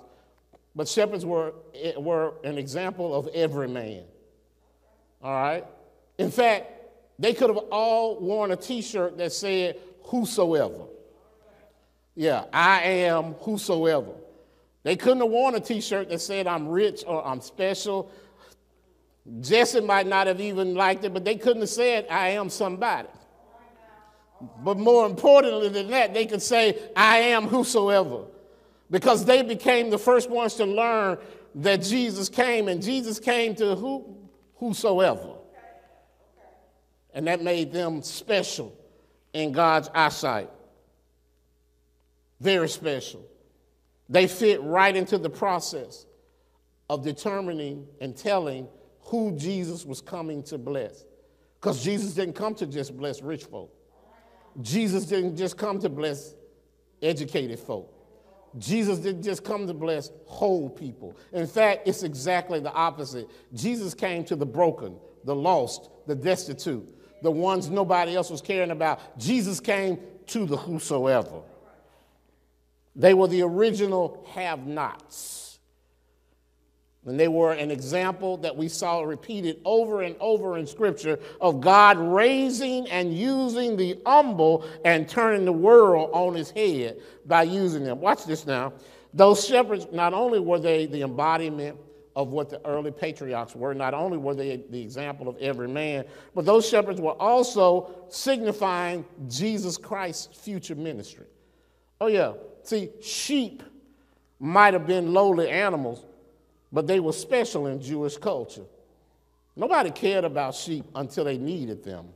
but 0.75 0.89
shepherds 0.89 1.25
were, 1.25 1.55
eh, 1.75 1.97
were 1.97 2.35
an 2.43 2.59
example 2.59 3.15
of 3.15 3.29
every 3.29 3.69
man. 3.69 4.03
All 5.23 5.33
right? 5.33 5.65
In 6.19 6.31
fact, 6.31 6.73
they 7.19 7.33
could 7.33 7.49
have 7.49 7.59
all 7.71 8.19
worn 8.21 8.51
a 8.51 8.57
t 8.57 8.83
shirt 8.83 9.17
that 9.19 9.33
said, 9.33 9.79
Whosoever. 10.05 10.85
Yeah, 12.15 12.45
I 12.53 12.83
am 12.83 13.35
whosoever. 13.35 14.13
They 14.85 14.97
couldn't 14.97 15.21
have 15.21 15.31
worn 15.31 15.55
a 15.55 15.61
t 15.61 15.81
shirt 15.81 16.11
that 16.11 16.21
said, 16.21 16.47
I'm 16.47 16.69
rich 16.69 17.03
or 17.07 17.27
I'm 17.27 17.41
special. 17.41 18.11
Jesse 19.41 19.81
might 19.81 20.07
not 20.07 20.27
have 20.27 20.41
even 20.41 20.75
liked 20.75 21.05
it, 21.05 21.15
but 21.15 21.25
they 21.25 21.37
couldn't 21.37 21.63
have 21.63 21.71
said, 21.71 22.07
I 22.11 22.29
am 22.29 22.51
somebody. 22.51 23.09
But 24.63 24.79
more 24.79 25.07
importantly 25.07 25.71
than 25.71 25.89
that, 25.89 26.13
they 26.13 26.27
could 26.27 26.43
say, 26.43 26.79
I 26.95 27.17
am 27.19 27.45
whosoever. 27.45 28.25
Because 28.91 29.25
they 29.25 29.43
became 29.43 29.89
the 29.89 29.99
first 29.99 30.29
ones 30.29 30.55
to 30.57 30.67
learn 30.67 31.17
that 31.55 31.79
Jesus 31.79 32.29
came, 32.29 32.69
and 32.69 32.83
Jesus 32.83 33.19
came 33.19 33.55
to 33.55 33.75
who? 33.75 34.19
Whosoever. 34.57 35.37
And 37.15 37.27
that 37.27 37.43
made 37.43 37.73
them 37.73 38.03
special 38.03 38.77
in 39.33 39.53
God's 39.53 39.89
eyesight. 39.95 40.51
Very 42.39 42.69
special. 42.69 43.25
They 44.09 44.27
fit 44.27 44.63
right 44.63 44.95
into 44.95 45.19
the 45.19 45.31
process 45.31 46.07
of 46.91 47.03
determining 47.03 47.87
and 48.01 48.17
telling 48.17 48.69
who 49.01 49.37
Jesus 49.37 49.85
was 49.85 50.01
coming 50.01 50.43
to 50.45 50.59
bless. 50.59 51.05
Because 51.61 51.83
Jesus 51.83 52.15
didn't 52.15 52.35
come 52.35 52.55
to 52.57 52.67
just 52.67 52.97
bless 52.97 53.23
rich 53.23 53.45
folk. 53.45 53.73
Jesus 54.61 55.07
didn't 55.07 55.37
just 55.37 55.57
come 55.57 55.79
to 55.81 55.89
bless 55.89 56.35
educated 57.03 57.59
folk. 57.59 57.91
Jesus 58.59 58.99
didn't 58.99 59.23
just 59.23 59.45
come 59.45 59.67
to 59.67 59.75
bless 59.75 60.11
whole 60.27 60.71
people. 60.71 61.17
In 61.33 61.47
fact, 61.47 61.89
it's 61.89 62.03
exactly 62.03 62.61
the 62.61 62.73
opposite. 62.73 63.29
Jesus 63.53 63.95
came 63.95 64.25
to 64.27 64.37
the 64.37 64.47
broken, 64.47 64.97
the 65.25 65.35
lost, 65.35 65.91
the 66.07 66.15
destitute, 66.15 66.87
the 67.23 67.31
ones 67.31 67.69
nobody 67.69 68.15
else 68.15 68.31
was 68.31 68.41
caring 68.41 68.71
about. 68.71 69.19
Jesus 69.19 69.59
came 69.59 69.99
to 70.27 70.47
the 70.47 70.57
whosoever. 70.57 71.43
They 72.97 73.15
were 73.15 73.29
the 73.29 73.43
original 73.43 74.25
have 74.35 74.67
nots. 74.67 75.45
And 77.07 77.21
they 77.21 77.29
were 77.29 77.53
an 77.53 77.71
example 77.71 78.39
that 78.39 78.57
we 78.57 78.69
saw 78.69 79.03
repeated 79.03 79.61
over 79.65 80.03
and 80.03 80.17
over 80.21 80.57
in 80.57 80.67
Scripture 80.67 81.19
of 81.41 81.61
God 81.61 81.99
raising 81.99 82.89
and 82.89 83.13
using 83.13 83.77
the 83.77 84.01
humble 84.07 84.65
and 84.87 85.07
turning 85.07 85.45
the 85.45 85.53
world 85.53 86.11
on 86.15 86.37
its 86.37 86.51
head 86.51 86.99
by 87.27 87.43
using 87.43 87.85
them. 87.85 88.01
Watch 88.01 88.25
this 88.25 88.47
now. 88.47 88.73
Those 89.13 89.47
shepherds, 89.47 89.87
not 89.93 90.15
only 90.15 90.41
were 90.41 90.59
they 90.59 90.87
the 90.87 91.03
embodiment 91.03 91.79
of 92.17 92.29
what 92.29 92.49
the 92.49 92.65
early 92.67 92.91
patriarchs 92.91 93.55
were, 93.55 93.75
not 93.75 93.93
only 93.93 94.17
were 94.17 94.35
they 94.35 94.65
the 94.71 94.81
example 94.81 95.29
of 95.29 95.37
every 95.39 95.69
man, 95.69 96.05
but 96.35 96.47
those 96.47 96.67
shepherds 96.67 97.01
were 97.01 97.21
also 97.21 97.95
signifying 98.09 99.05
Jesus 99.29 99.77
Christ's 99.77 100.39
future 100.39 100.75
ministry. 100.75 101.27
Oh, 102.01 102.07
yeah. 102.07 102.33
See, 102.65 102.91
sheep 103.03 103.63
might 104.41 104.75
have 104.75 104.87
been 104.87 105.13
lowly 105.13 105.49
animals 105.49 106.05
but 106.75 106.89
they 106.89 106.99
were 106.99 107.13
special 107.13 107.69
in 107.69 107.81
Jewish 107.81 108.17
culture. 108.17 108.65
Nobody 109.55 109.93
cared 109.93 110.25
about 110.25 110.57
sheep 110.57 110.85
until 110.97 111.25
they 111.25 111.39
needed 111.39 111.85
them. 111.85 112.09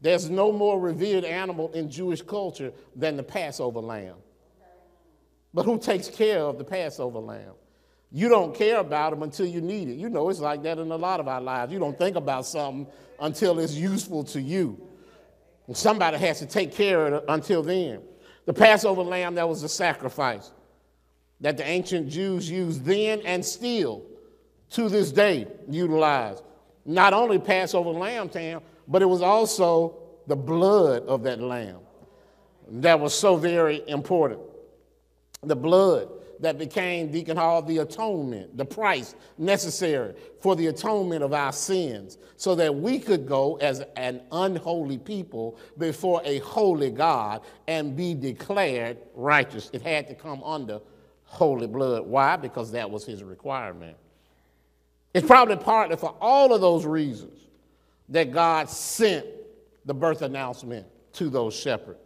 There's 0.00 0.28
no 0.28 0.50
more 0.50 0.80
revered 0.80 1.22
animal 1.22 1.70
in 1.72 1.88
Jewish 1.88 2.22
culture 2.22 2.72
than 2.96 3.16
the 3.16 3.22
Passover 3.22 3.78
lamb. 3.78 4.16
But 5.54 5.64
who 5.64 5.78
takes 5.78 6.08
care 6.08 6.40
of 6.40 6.58
the 6.58 6.64
Passover 6.64 7.20
lamb? 7.20 7.52
You 8.10 8.28
don't 8.28 8.52
care 8.52 8.80
about 8.80 9.10
them 9.10 9.22
until 9.22 9.46
you 9.46 9.60
need 9.60 9.88
it. 9.88 9.94
You 9.94 10.08
know, 10.08 10.28
it's 10.28 10.40
like 10.40 10.64
that 10.64 10.78
in 10.78 10.90
a 10.90 10.96
lot 10.96 11.20
of 11.20 11.28
our 11.28 11.40
lives. 11.40 11.72
You 11.72 11.78
don't 11.78 11.96
think 11.96 12.16
about 12.16 12.46
something 12.46 12.92
until 13.20 13.60
it's 13.60 13.74
useful 13.74 14.24
to 14.24 14.40
you. 14.40 14.76
And 15.68 15.76
somebody 15.76 16.18
has 16.18 16.40
to 16.40 16.46
take 16.46 16.72
care 16.72 17.06
of 17.06 17.12
it 17.12 17.24
until 17.28 17.62
then. 17.62 18.00
The 18.44 18.52
Passover 18.52 19.02
lamb, 19.02 19.34
that 19.36 19.48
was 19.48 19.62
a 19.62 19.68
sacrifice 19.68 20.50
that 21.40 21.56
the 21.56 21.64
ancient 21.66 22.08
Jews 22.08 22.50
used 22.50 22.84
then 22.84 23.20
and 23.24 23.44
still 23.44 24.04
to 24.70 24.88
this 24.88 25.12
day 25.12 25.46
utilize. 25.68 26.42
Not 26.84 27.12
only 27.12 27.38
Passover 27.38 27.90
lamb 27.90 28.28
tam, 28.28 28.62
but 28.88 29.02
it 29.02 29.06
was 29.06 29.22
also 29.22 29.96
the 30.26 30.36
blood 30.36 31.04
of 31.06 31.22
that 31.24 31.40
lamb 31.40 31.80
that 32.68 32.98
was 32.98 33.14
so 33.14 33.36
very 33.36 33.82
important. 33.88 34.40
The 35.42 35.56
blood 35.56 36.08
that 36.42 36.58
became 36.58 37.10
Deacon 37.10 37.36
Hall 37.36 37.62
the 37.62 37.78
atonement, 37.78 38.56
the 38.56 38.64
price 38.64 39.14
necessary 39.38 40.14
for 40.40 40.54
the 40.56 40.66
atonement 40.66 41.22
of 41.22 41.32
our 41.32 41.52
sins, 41.52 42.18
so 42.36 42.54
that 42.56 42.74
we 42.74 42.98
could 42.98 43.26
go 43.26 43.56
as 43.56 43.82
an 43.96 44.20
unholy 44.32 44.98
people 44.98 45.56
before 45.78 46.20
a 46.24 46.38
holy 46.40 46.90
God 46.90 47.42
and 47.68 47.96
be 47.96 48.12
declared 48.12 48.98
righteous. 49.14 49.70
It 49.72 49.82
had 49.82 50.08
to 50.08 50.14
come 50.14 50.42
under 50.42 50.80
holy 51.24 51.68
blood. 51.68 52.06
Why? 52.06 52.36
Because 52.36 52.72
that 52.72 52.90
was 52.90 53.06
his 53.06 53.22
requirement. 53.22 53.96
It's 55.14 55.26
probably 55.26 55.56
partly 55.56 55.96
for 55.96 56.14
all 56.20 56.52
of 56.52 56.60
those 56.60 56.84
reasons 56.84 57.38
that 58.08 58.32
God 58.32 58.68
sent 58.68 59.26
the 59.84 59.94
birth 59.94 60.22
announcement 60.22 60.86
to 61.14 61.30
those 61.30 61.54
shepherds. 61.54 62.01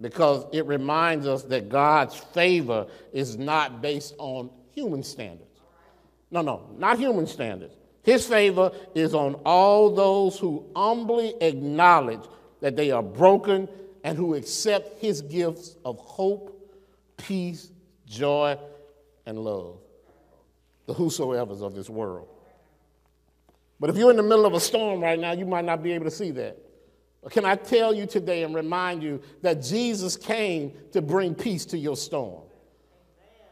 Because 0.00 0.46
it 0.52 0.64
reminds 0.66 1.26
us 1.26 1.42
that 1.44 1.68
God's 1.68 2.16
favor 2.16 2.86
is 3.12 3.36
not 3.36 3.82
based 3.82 4.14
on 4.18 4.50
human 4.72 5.02
standards. 5.02 5.44
No, 6.30 6.42
no, 6.42 6.70
not 6.76 6.98
human 6.98 7.26
standards. 7.26 7.74
His 8.02 8.26
favor 8.26 8.72
is 8.94 9.14
on 9.14 9.34
all 9.44 9.94
those 9.94 10.38
who 10.38 10.64
humbly 10.74 11.34
acknowledge 11.40 12.22
that 12.60 12.76
they 12.76 12.90
are 12.90 13.02
broken 13.02 13.68
and 14.04 14.16
who 14.16 14.34
accept 14.34 15.00
his 15.00 15.20
gifts 15.20 15.76
of 15.84 15.98
hope, 15.98 16.76
peace, 17.16 17.70
joy, 18.06 18.56
and 19.26 19.38
love. 19.38 19.78
The 20.86 20.94
whosoever's 20.94 21.60
of 21.60 21.74
this 21.74 21.90
world. 21.90 22.28
But 23.80 23.90
if 23.90 23.96
you're 23.96 24.10
in 24.10 24.16
the 24.16 24.22
middle 24.22 24.46
of 24.46 24.54
a 24.54 24.60
storm 24.60 25.00
right 25.00 25.18
now, 25.18 25.32
you 25.32 25.46
might 25.46 25.64
not 25.64 25.82
be 25.82 25.92
able 25.92 26.06
to 26.06 26.10
see 26.10 26.30
that. 26.32 26.56
Can 27.30 27.44
I 27.44 27.56
tell 27.56 27.92
you 27.92 28.06
today 28.06 28.42
and 28.44 28.54
remind 28.54 29.02
you 29.02 29.20
that 29.42 29.62
Jesus 29.62 30.16
came 30.16 30.72
to 30.92 31.02
bring 31.02 31.34
peace 31.34 31.64
to 31.66 31.78
your 31.78 31.96
storm? 31.96 32.42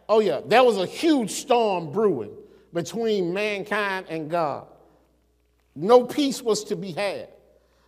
Oh, 0.08 0.20
yeah, 0.20 0.40
there 0.46 0.62
was 0.62 0.78
a 0.78 0.86
huge 0.86 1.30
storm 1.30 1.90
brewing 1.90 2.30
between 2.72 3.34
mankind 3.34 4.06
and 4.08 4.30
God. 4.30 4.68
No 5.74 6.04
peace 6.04 6.40
was 6.40 6.64
to 6.64 6.76
be 6.76 6.92
had. 6.92 7.28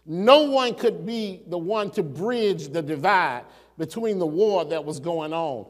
No 0.05 0.43
one 0.45 0.75
could 0.75 1.07
be 1.07 1.43
the 1.47 1.59
one 1.59 1.91
to 1.93 2.03
bridge 2.03 2.69
the 2.69 2.83
divide 2.83 3.45
between 3.77 4.19
the 4.19 4.27
war 4.27 4.64
that 4.64 4.85
was 4.85 4.99
going 4.99 5.33
on 5.33 5.67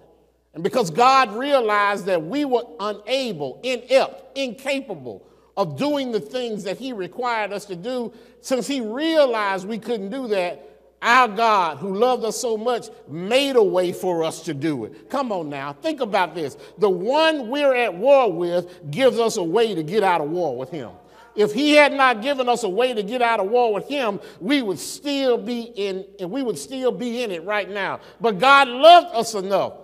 and 0.59 0.64
because 0.64 0.90
God 0.90 1.33
realized 1.35 2.07
that 2.07 2.21
we 2.21 2.44
were 2.44 2.64
unable, 2.81 3.61
inept, 3.62 4.37
incapable 4.37 5.25
of 5.59 5.77
doing 5.77 6.11
the 6.11 6.21
things 6.21 6.64
that 6.64 6.79
He 6.79 6.94
required 6.94 7.53
us 7.53 7.66
to 7.66 7.77
do, 7.77 8.11
since 8.40 8.66
He 8.66 8.81
realized 8.81 9.68
we 9.68 9.79
couldn't 9.79 10.09
do 10.09 10.29
that, 10.29 10.64
our 11.03 11.29
God, 11.29 11.77
who 11.77 11.94
loved 11.94 12.25
us 12.25 12.40
so 12.40 12.57
much, 12.57 12.87
made 13.07 13.57
a 13.57 13.62
way 13.62 13.92
for 13.92 14.25
us 14.25 14.42
to 14.44 14.55
do 14.55 14.87
it. 14.87 15.11
Come 15.11 15.31
on 15.31 15.51
now, 15.51 15.75
think 15.75 16.01
about 16.01 16.35
this. 16.35 16.57
The 16.79 16.88
one 16.88 17.51
we're 17.51 17.75
at 17.75 17.94
war 17.94 18.33
with 18.33 18.90
gives 18.90 19.18
us 19.18 19.37
a 19.37 19.42
way 19.42 19.75
to 19.75 19.83
get 19.83 20.03
out 20.03 20.23
of 20.23 20.31
war 20.31 20.57
with 20.57 20.71
Him. 20.71 20.90
If 21.37 21.53
he 21.53 21.75
had 21.75 21.92
not 21.92 22.23
given 22.23 22.49
us 22.49 22.64
a 22.64 22.68
way 22.68 22.94
to 22.94 23.03
get 23.03 23.23
out 23.23 23.38
of 23.38 23.47
war 23.47 23.73
with 23.73 23.87
him, 23.87 24.18
we 24.40 24.61
would 24.61 24.81
still 24.81 25.38
be 25.38 25.61
in 25.61 26.05
and 26.18 26.33
we 26.33 26.42
would 26.42 26.59
still 26.59 26.90
be 26.90 27.23
in 27.23 27.31
it 27.31 27.44
right 27.44 27.71
now. 27.71 28.01
But 28.21 28.40
God 28.40 28.66
loved 28.66 29.14
us 29.14 29.35
enough 29.35 29.75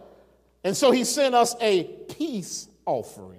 and 0.65 0.75
so 0.75 0.91
he 0.91 1.05
sent 1.05 1.35
us 1.35 1.55
a 1.61 1.85
peace 1.85 2.69
offering. 2.87 3.34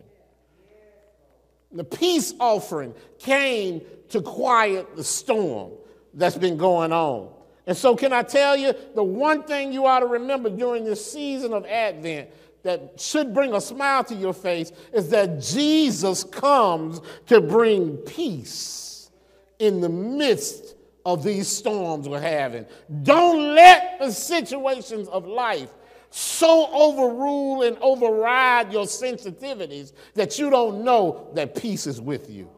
The 1.71 1.83
peace 1.83 2.33
offering 2.39 2.93
came 3.19 3.81
to 4.09 4.21
quiet 4.21 4.95
the 4.95 5.03
storm 5.03 5.71
that's 6.13 6.37
been 6.37 6.57
going 6.57 6.91
on. 6.91 7.29
And 7.67 7.75
so, 7.75 7.95
can 7.95 8.13
I 8.13 8.21
tell 8.21 8.55
you, 8.55 8.73
the 8.93 9.03
one 9.03 9.43
thing 9.43 9.73
you 9.73 9.85
ought 9.85 10.01
to 10.01 10.05
remember 10.05 10.49
during 10.49 10.85
this 10.85 11.11
season 11.11 11.51
of 11.53 11.65
Advent 11.65 12.29
that 12.63 12.99
should 12.99 13.33
bring 13.33 13.53
a 13.53 13.61
smile 13.61 14.03
to 14.03 14.15
your 14.15 14.33
face 14.33 14.71
is 14.93 15.09
that 15.09 15.39
Jesus 15.39 16.23
comes 16.23 17.01
to 17.27 17.41
bring 17.41 17.97
peace 17.97 19.11
in 19.59 19.81
the 19.81 19.89
midst 19.89 20.75
of 21.05 21.23
these 21.23 21.47
storms 21.47 22.09
we're 22.09 22.19
having. 22.19 22.65
Don't 23.03 23.55
let 23.55 23.99
the 23.99 24.11
situations 24.11 25.07
of 25.09 25.27
life 25.27 25.69
so 26.17 26.69
overrule 26.71 27.63
and 27.63 27.77
override 27.81 28.71
your 28.71 28.85
sensitivities 28.85 29.91
that 30.13 30.39
you 30.39 30.49
don't 30.49 30.85
know 30.85 31.29
that 31.33 31.55
peace 31.55 31.87
is 31.87 31.99
with 31.99 32.29
you. 32.29 32.49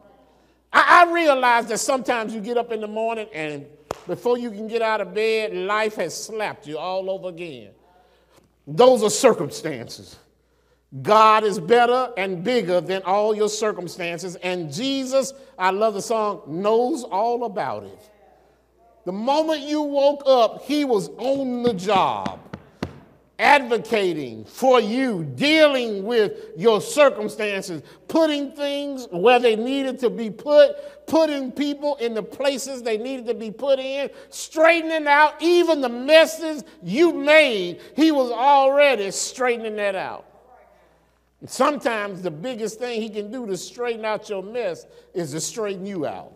I, 0.72 1.04
I, 1.04 1.12
realize 1.12 1.66
that 1.66 1.78
sometimes 1.78 2.32
you 2.32 2.40
get 2.40 2.56
up 2.56 2.70
in 2.70 2.80
the 2.80 2.86
morning 2.86 3.26
and 3.32 3.66
before 4.06 4.38
you 4.38 4.52
can 4.52 4.68
get 4.68 4.80
out 4.80 5.00
of 5.00 5.12
bed, 5.12 5.52
life 5.54 5.96
has 5.96 6.14
slapped 6.14 6.68
you 6.68 6.78
all 6.78 7.10
over 7.10 7.30
again. 7.30 7.72
Those 8.64 9.02
are 9.02 9.10
circumstances. 9.10 10.16
God 11.02 11.42
is 11.42 11.58
better 11.58 12.12
and 12.16 12.44
bigger 12.44 12.80
than 12.80 13.02
all 13.02 13.34
your 13.34 13.48
circumstances. 13.48 14.36
And 14.36 14.72
Jesus, 14.72 15.32
I 15.58 15.70
love 15.70 15.94
the 15.94 16.02
song, 16.02 16.42
knows 16.46 17.02
all 17.02 17.42
about 17.42 17.82
it. 17.82 18.10
The 19.04 19.10
moment 19.12 19.62
you 19.62 19.82
woke 19.82 20.22
up, 20.26 20.62
he 20.62 20.84
was 20.84 21.08
on 21.16 21.64
the 21.64 21.74
job, 21.74 22.38
advocating 23.38 24.44
for 24.44 24.80
you, 24.80 25.24
dealing 25.36 26.04
with 26.04 26.32
your 26.56 26.80
circumstances, 26.80 27.82
putting 28.08 28.52
things 28.52 29.06
where 29.10 29.38
they 29.38 29.54
needed 29.54 29.98
to 30.00 30.10
be 30.10 30.30
put, 30.30 31.06
putting 31.06 31.52
people 31.52 31.96
in 31.96 32.14
the 32.14 32.22
places 32.22 32.82
they 32.82 32.98
needed 32.98 33.26
to 33.26 33.34
be 33.34 33.50
put 33.50 33.78
in, 33.78 34.10
straightening 34.30 35.06
out 35.06 35.40
even 35.40 35.80
the 35.80 35.88
messes 35.88 36.64
you 36.82 37.12
made. 37.12 37.80
He 37.94 38.10
was 38.10 38.30
already 38.32 39.10
straightening 39.10 39.76
that 39.76 39.94
out. 39.94 40.24
Sometimes 41.46 42.20
the 42.22 42.32
biggest 42.32 42.80
thing 42.80 43.00
he 43.00 43.08
can 43.08 43.30
do 43.30 43.46
to 43.46 43.56
straighten 43.56 44.04
out 44.04 44.28
your 44.28 44.42
mess 44.42 44.86
is 45.14 45.30
to 45.30 45.40
straighten 45.40 45.86
you 45.86 46.04
out. 46.04 46.32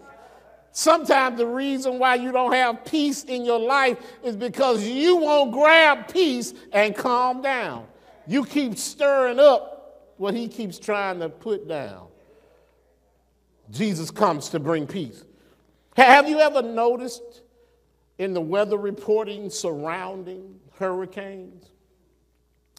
Sometimes 0.72 1.37
the 1.37 1.46
reason 1.46 1.98
why 1.98 2.14
you 2.14 2.32
don't 2.32 2.52
have 2.52 2.85
peace 2.85 3.24
in 3.24 3.44
your 3.44 3.61
life 3.61 3.98
is 4.24 4.37
because 4.37 4.82
you 4.82 5.16
won't 5.16 5.52
grab 5.52 6.08
peace 6.08 6.54
and 6.72 6.96
calm 6.96 7.42
down. 7.42 7.87
You 8.26 8.44
keep 8.44 8.78
stirring 8.78 9.38
up 9.38 10.14
what 10.16 10.35
he 10.35 10.48
keeps 10.48 10.78
trying 10.78 11.20
to 11.20 11.28
put 11.28 11.68
down. 11.68 12.06
Jesus 13.70 14.11
comes 14.11 14.48
to 14.50 14.61
bring 14.61 14.87
peace. 14.87 15.24
Have 15.96 16.28
you 16.28 16.40
ever 16.40 16.62
noticed 16.62 17.42
in 18.18 18.32
the 18.32 18.40
weather 18.40 18.78
reporting 18.78 19.50
surrounding 19.50 20.58
hurricanes? 20.78 21.70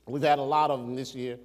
We've 0.08 0.23
had 0.23 0.39
a 0.39 0.43
lot 0.43 0.71
of 0.71 0.79
them 0.79 0.95
this 0.95 1.13
year. 1.13 1.38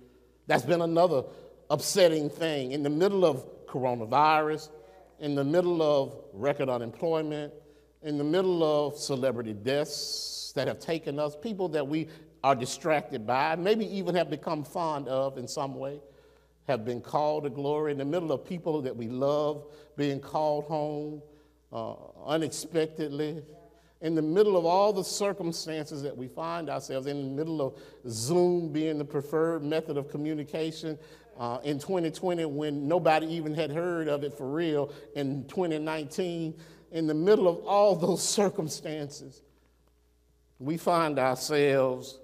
That's 0.46 0.64
been 0.64 0.80
another 0.80 1.24
upsetting 1.68 2.30
thing. 2.30 2.72
In 2.72 2.82
the 2.82 2.90
middle 2.90 3.24
of 3.24 3.66
coronavirus, 3.66 4.70
in 5.20 5.34
the 5.34 5.44
middle 5.44 5.82
of 5.82 6.14
record 6.32 6.68
unemployment, 6.68 7.52
in 8.02 8.18
the 8.18 8.24
middle 8.24 8.62
of 8.62 8.96
celebrity 8.96 9.52
deaths 9.52 10.52
that 10.54 10.68
have 10.68 10.78
taken 10.78 11.18
us, 11.18 11.36
people 11.36 11.68
that 11.68 11.86
we 11.86 12.08
are 12.44 12.54
distracted 12.54 13.26
by, 13.26 13.56
maybe 13.56 13.84
even 13.96 14.14
have 14.14 14.30
become 14.30 14.62
fond 14.62 15.08
of 15.08 15.38
in 15.38 15.48
some 15.48 15.74
way, 15.74 16.00
have 16.68 16.84
been 16.84 17.00
called 17.00 17.44
to 17.44 17.50
glory, 17.50 17.92
in 17.92 17.98
the 17.98 18.04
middle 18.04 18.30
of 18.30 18.44
people 18.44 18.80
that 18.82 18.96
we 18.96 19.08
love 19.08 19.64
being 19.96 20.20
called 20.20 20.64
home 20.64 21.20
uh, 21.72 21.94
unexpectedly, 22.26 23.42
in 24.00 24.14
the 24.14 24.22
middle 24.22 24.56
of 24.56 24.64
all 24.64 24.92
the 24.92 25.02
circumstances 25.02 26.02
that 26.02 26.16
we 26.16 26.28
find 26.28 26.70
ourselves 26.70 27.08
in 27.08 27.24
the 27.24 27.30
middle 27.30 27.60
of 27.60 27.74
Zoom 28.08 28.72
being 28.72 28.96
the 28.96 29.04
preferred 29.04 29.64
method 29.64 29.96
of 29.96 30.08
communication 30.08 30.96
uh, 31.38 31.58
in 31.64 31.78
2020 31.78 32.44
when 32.46 32.88
nobody 32.88 33.26
even 33.26 33.54
had 33.54 33.70
heard 33.70 34.08
of 34.08 34.24
it 34.24 34.36
for 34.36 34.48
real 34.48 34.92
in 35.14 35.44
2019, 35.48 36.54
in 36.90 37.06
the 37.06 37.14
middle 37.14 37.48
of 37.48 37.64
all 37.64 37.94
those 37.96 38.26
circumstances, 38.28 39.42
we 40.58 40.76
find 40.76 41.18
ourselves 41.18 42.18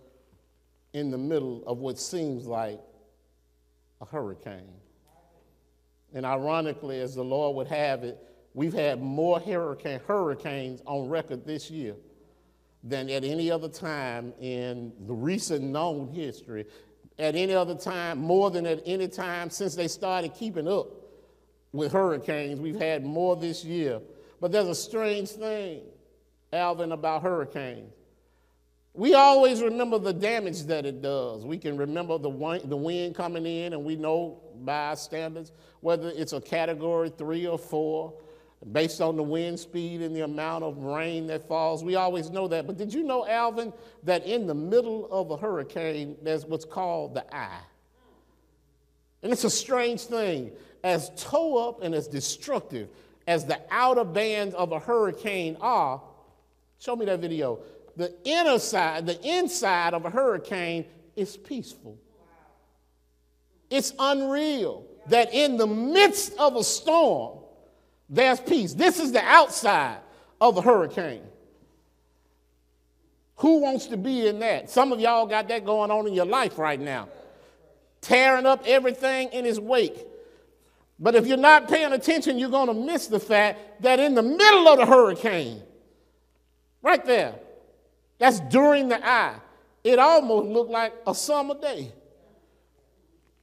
in 0.92 1.10
the 1.10 1.18
middle 1.18 1.62
of 1.66 1.78
what 1.78 1.98
seems 1.98 2.46
like 2.46 2.80
a 4.00 4.04
hurricane. 4.04 4.72
And 6.12 6.24
ironically, 6.24 7.00
as 7.00 7.14
the 7.14 7.24
Lord 7.24 7.56
would 7.56 7.66
have 7.68 8.04
it, 8.04 8.18
We've 8.54 8.72
had 8.72 9.02
more 9.02 9.40
hurricane, 9.40 10.00
hurricanes 10.06 10.80
on 10.86 11.08
record 11.08 11.44
this 11.44 11.70
year 11.70 11.96
than 12.84 13.10
at 13.10 13.24
any 13.24 13.50
other 13.50 13.68
time 13.68 14.32
in 14.40 14.92
the 15.06 15.12
recent 15.12 15.64
known 15.64 16.08
history. 16.14 16.66
At 17.18 17.36
any 17.36 17.54
other 17.54 17.76
time, 17.76 18.18
more 18.18 18.50
than 18.50 18.66
at 18.66 18.82
any 18.86 19.08
time 19.08 19.50
since 19.50 19.74
they 19.76 19.88
started 19.88 20.34
keeping 20.34 20.66
up 20.66 20.88
with 21.72 21.92
hurricanes. 21.92 22.60
We've 22.60 22.80
had 22.80 23.04
more 23.04 23.36
this 23.36 23.64
year. 23.64 24.00
But 24.40 24.52
there's 24.52 24.68
a 24.68 24.74
strange 24.74 25.30
thing, 25.30 25.82
Alvin, 26.52 26.92
about 26.92 27.22
hurricanes. 27.22 27.92
We 28.94 29.14
always 29.14 29.60
remember 29.60 29.98
the 29.98 30.12
damage 30.12 30.62
that 30.64 30.86
it 30.86 31.02
does. 31.02 31.44
We 31.44 31.58
can 31.58 31.76
remember 31.76 32.16
the 32.18 32.28
wind, 32.30 33.14
coming 33.14 33.44
in, 33.44 33.72
and 33.72 33.84
we 33.84 33.96
know 33.96 34.40
by 34.62 34.88
our 34.88 34.96
standards 34.96 35.50
whether 35.80 36.12
it's 36.14 36.32
a 36.32 36.40
category 36.40 37.10
three 37.10 37.46
or 37.46 37.58
four 37.58 38.14
based 38.72 39.00
on 39.00 39.16
the 39.16 39.22
wind 39.22 39.58
speed 39.58 40.00
and 40.00 40.14
the 40.14 40.22
amount 40.22 40.64
of 40.64 40.78
rain 40.78 41.26
that 41.26 41.46
falls. 41.46 41.84
We 41.84 41.96
always 41.96 42.30
know 42.30 42.48
that. 42.48 42.66
But 42.66 42.78
did 42.78 42.92
you 42.92 43.02
know, 43.02 43.26
Alvin, 43.26 43.72
that 44.04 44.24
in 44.26 44.46
the 44.46 44.54
middle 44.54 45.08
of 45.10 45.30
a 45.30 45.36
hurricane, 45.36 46.16
there's 46.22 46.46
what's 46.46 46.64
called 46.64 47.14
the 47.14 47.34
eye? 47.34 47.60
And 49.22 49.32
it's 49.32 49.44
a 49.44 49.50
strange 49.50 50.02
thing. 50.02 50.52
As 50.82 51.10
toe 51.16 51.68
up 51.68 51.82
and 51.82 51.94
as 51.94 52.08
destructive 52.08 52.88
as 53.26 53.46
the 53.46 53.58
outer 53.70 54.04
bands 54.04 54.54
of 54.54 54.72
a 54.72 54.78
hurricane 54.78 55.56
are, 55.60 56.02
show 56.78 56.94
me 56.94 57.06
that 57.06 57.20
video. 57.20 57.60
The 57.96 58.14
inner 58.24 58.58
side, 58.58 59.06
the 59.06 59.20
inside 59.26 59.94
of 59.94 60.04
a 60.04 60.10
hurricane 60.10 60.84
is 61.16 61.36
peaceful. 61.36 61.98
It's 63.70 63.94
unreal 63.98 64.86
that 65.08 65.32
in 65.32 65.56
the 65.56 65.66
midst 65.66 66.36
of 66.38 66.56
a 66.56 66.64
storm, 66.64 67.43
there's 68.14 68.40
peace. 68.40 68.74
This 68.74 69.00
is 69.00 69.12
the 69.12 69.22
outside 69.22 69.98
of 70.40 70.56
a 70.56 70.62
hurricane. 70.62 71.22
Who 73.36 73.58
wants 73.58 73.86
to 73.86 73.96
be 73.96 74.28
in 74.28 74.38
that? 74.38 74.70
Some 74.70 74.92
of 74.92 75.00
y'all 75.00 75.26
got 75.26 75.48
that 75.48 75.64
going 75.64 75.90
on 75.90 76.06
in 76.06 76.14
your 76.14 76.26
life 76.26 76.56
right 76.56 76.78
now, 76.78 77.08
tearing 78.00 78.46
up 78.46 78.62
everything 78.66 79.30
in 79.32 79.44
its 79.44 79.58
wake. 79.58 79.98
But 81.00 81.16
if 81.16 81.26
you're 81.26 81.36
not 81.36 81.68
paying 81.68 81.92
attention, 81.92 82.38
you're 82.38 82.50
going 82.50 82.68
to 82.68 82.74
miss 82.74 83.08
the 83.08 83.18
fact 83.18 83.82
that 83.82 83.98
in 83.98 84.14
the 84.14 84.22
middle 84.22 84.68
of 84.68 84.78
the 84.78 84.86
hurricane, 84.86 85.60
right 86.82 87.04
there, 87.04 87.34
that's 88.18 88.38
during 88.40 88.88
the 88.88 89.04
eye, 89.04 89.34
it 89.82 89.98
almost 89.98 90.46
looked 90.46 90.70
like 90.70 90.94
a 91.06 91.14
summer 91.14 91.60
day. 91.60 91.92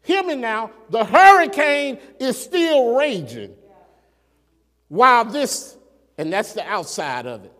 Hear 0.04 0.24
me 0.24 0.36
now, 0.36 0.72
the 0.90 1.04
hurricane 1.04 2.00
is 2.20 2.42
still 2.42 2.96
raging. 2.96 3.54
While 4.92 5.24
this, 5.24 5.78
and 6.18 6.34
that's 6.34 6.52
the 6.52 6.68
outside 6.68 7.26
of 7.26 7.46
it. 7.46 7.54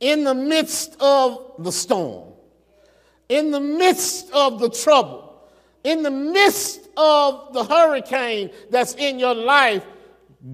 In 0.00 0.24
the 0.24 0.34
midst 0.34 0.96
of 0.98 1.54
the 1.60 1.70
storm, 1.70 2.32
in 3.28 3.52
the 3.52 3.60
midst 3.60 4.28
of 4.32 4.58
the 4.58 4.68
trouble, 4.68 5.40
in 5.84 6.02
the 6.02 6.10
midst 6.10 6.88
of 6.96 7.52
the 7.52 7.62
hurricane 7.62 8.50
that's 8.68 8.96
in 8.96 9.20
your 9.20 9.36
life, 9.36 9.86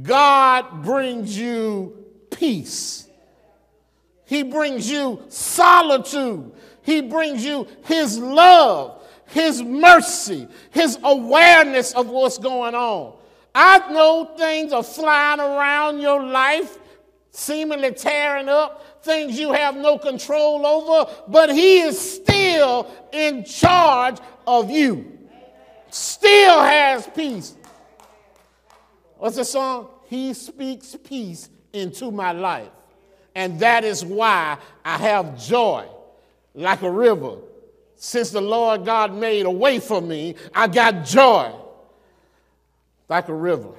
God 0.03 0.83
brings 0.83 1.39
you 1.39 2.05
peace. 2.31 3.09
He 4.27 4.43
brings 4.43 4.91
you 4.91 5.23
solitude. 5.31 6.53
He 6.83 7.01
brings 7.01 7.43
you 7.43 7.67
His 7.85 8.19
love, 8.19 9.03
His 9.29 9.63
mercy, 9.63 10.47
His 10.73 10.99
awareness 11.03 11.95
of 11.95 12.11
what's 12.11 12.37
going 12.37 12.75
on. 12.75 13.17
I 13.59 13.91
know 13.91 14.35
things 14.37 14.71
are 14.75 14.83
flying 14.83 15.41
around 15.41 16.01
your 16.01 16.23
life, 16.23 16.77
seemingly 17.31 17.91
tearing 17.93 18.51
up, 18.51 19.03
things 19.03 19.39
you 19.39 19.51
have 19.51 19.75
no 19.75 19.97
control 19.97 20.67
over, 20.67 21.11
but 21.27 21.49
He 21.49 21.81
is 21.81 21.99
still 21.99 22.87
in 23.13 23.45
charge 23.45 24.19
of 24.47 24.71
you. 24.71 25.11
Still 25.89 26.61
has 26.61 27.07
peace. 27.07 27.55
What's 29.17 29.37
the 29.37 29.45
song? 29.47 29.89
He 30.05 30.35
speaks 30.35 30.95
peace 31.03 31.49
into 31.73 32.11
my 32.11 32.33
life. 32.33 32.69
And 33.35 33.59
that 33.61 33.85
is 33.85 34.05
why 34.05 34.59
I 34.85 34.99
have 34.99 35.43
joy 35.43 35.87
like 36.55 36.83
a 36.83 36.91
river. 36.91 37.37
Since 37.95 38.33
the 38.33 38.43
Lord 38.43 38.85
God 38.85 39.15
made 39.15 39.47
a 39.47 39.51
way 39.51 39.79
for 39.79 40.03
me, 40.03 40.35
I 40.55 40.69
got 40.69 41.07
joy 41.07 41.55
like 43.09 43.29
a 43.29 43.35
river. 43.35 43.73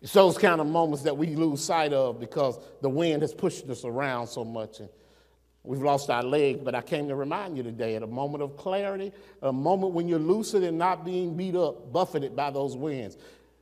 It's 0.00 0.12
those 0.12 0.36
kind 0.36 0.60
of 0.60 0.66
moments 0.66 1.04
that 1.04 1.16
we 1.16 1.28
lose 1.36 1.64
sight 1.64 1.92
of 1.92 2.18
because 2.18 2.58
the 2.80 2.88
wind 2.88 3.22
has 3.22 3.32
pushed 3.32 3.68
us 3.70 3.84
around 3.84 4.26
so 4.26 4.44
much 4.44 4.80
and 4.80 4.88
we've 5.62 5.80
lost 5.80 6.10
our 6.10 6.24
legs. 6.24 6.60
But 6.62 6.74
I 6.74 6.82
came 6.82 7.06
to 7.06 7.14
remind 7.14 7.56
you 7.56 7.62
today 7.62 7.94
at 7.94 8.02
a 8.02 8.06
moment 8.06 8.42
of 8.42 8.56
clarity, 8.56 9.12
a 9.42 9.52
moment 9.52 9.92
when 9.92 10.08
you're 10.08 10.18
lucid 10.18 10.64
and 10.64 10.76
not 10.76 11.04
being 11.04 11.36
beat 11.36 11.54
up, 11.54 11.92
buffeted 11.92 12.34
by 12.34 12.50
those 12.50 12.76
winds, 12.76 13.16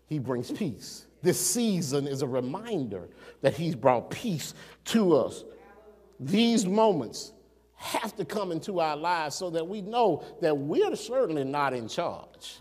He 0.06 0.18
brings 0.18 0.50
peace. 0.50 1.06
This 1.22 1.38
season 1.38 2.06
is 2.06 2.22
a 2.22 2.26
reminder 2.26 3.10
that 3.42 3.52
He's 3.52 3.74
brought 3.74 4.10
peace 4.10 4.54
to 4.86 5.16
us. 5.16 5.44
These 6.18 6.64
moments 6.64 7.32
have 7.80 8.14
to 8.16 8.26
come 8.26 8.52
into 8.52 8.78
our 8.78 8.96
lives 8.96 9.34
so 9.34 9.48
that 9.48 9.66
we 9.66 9.80
know 9.80 10.22
that 10.42 10.56
we're 10.56 10.94
certainly 10.94 11.44
not 11.44 11.72
in 11.72 11.88
charge. 11.88 12.60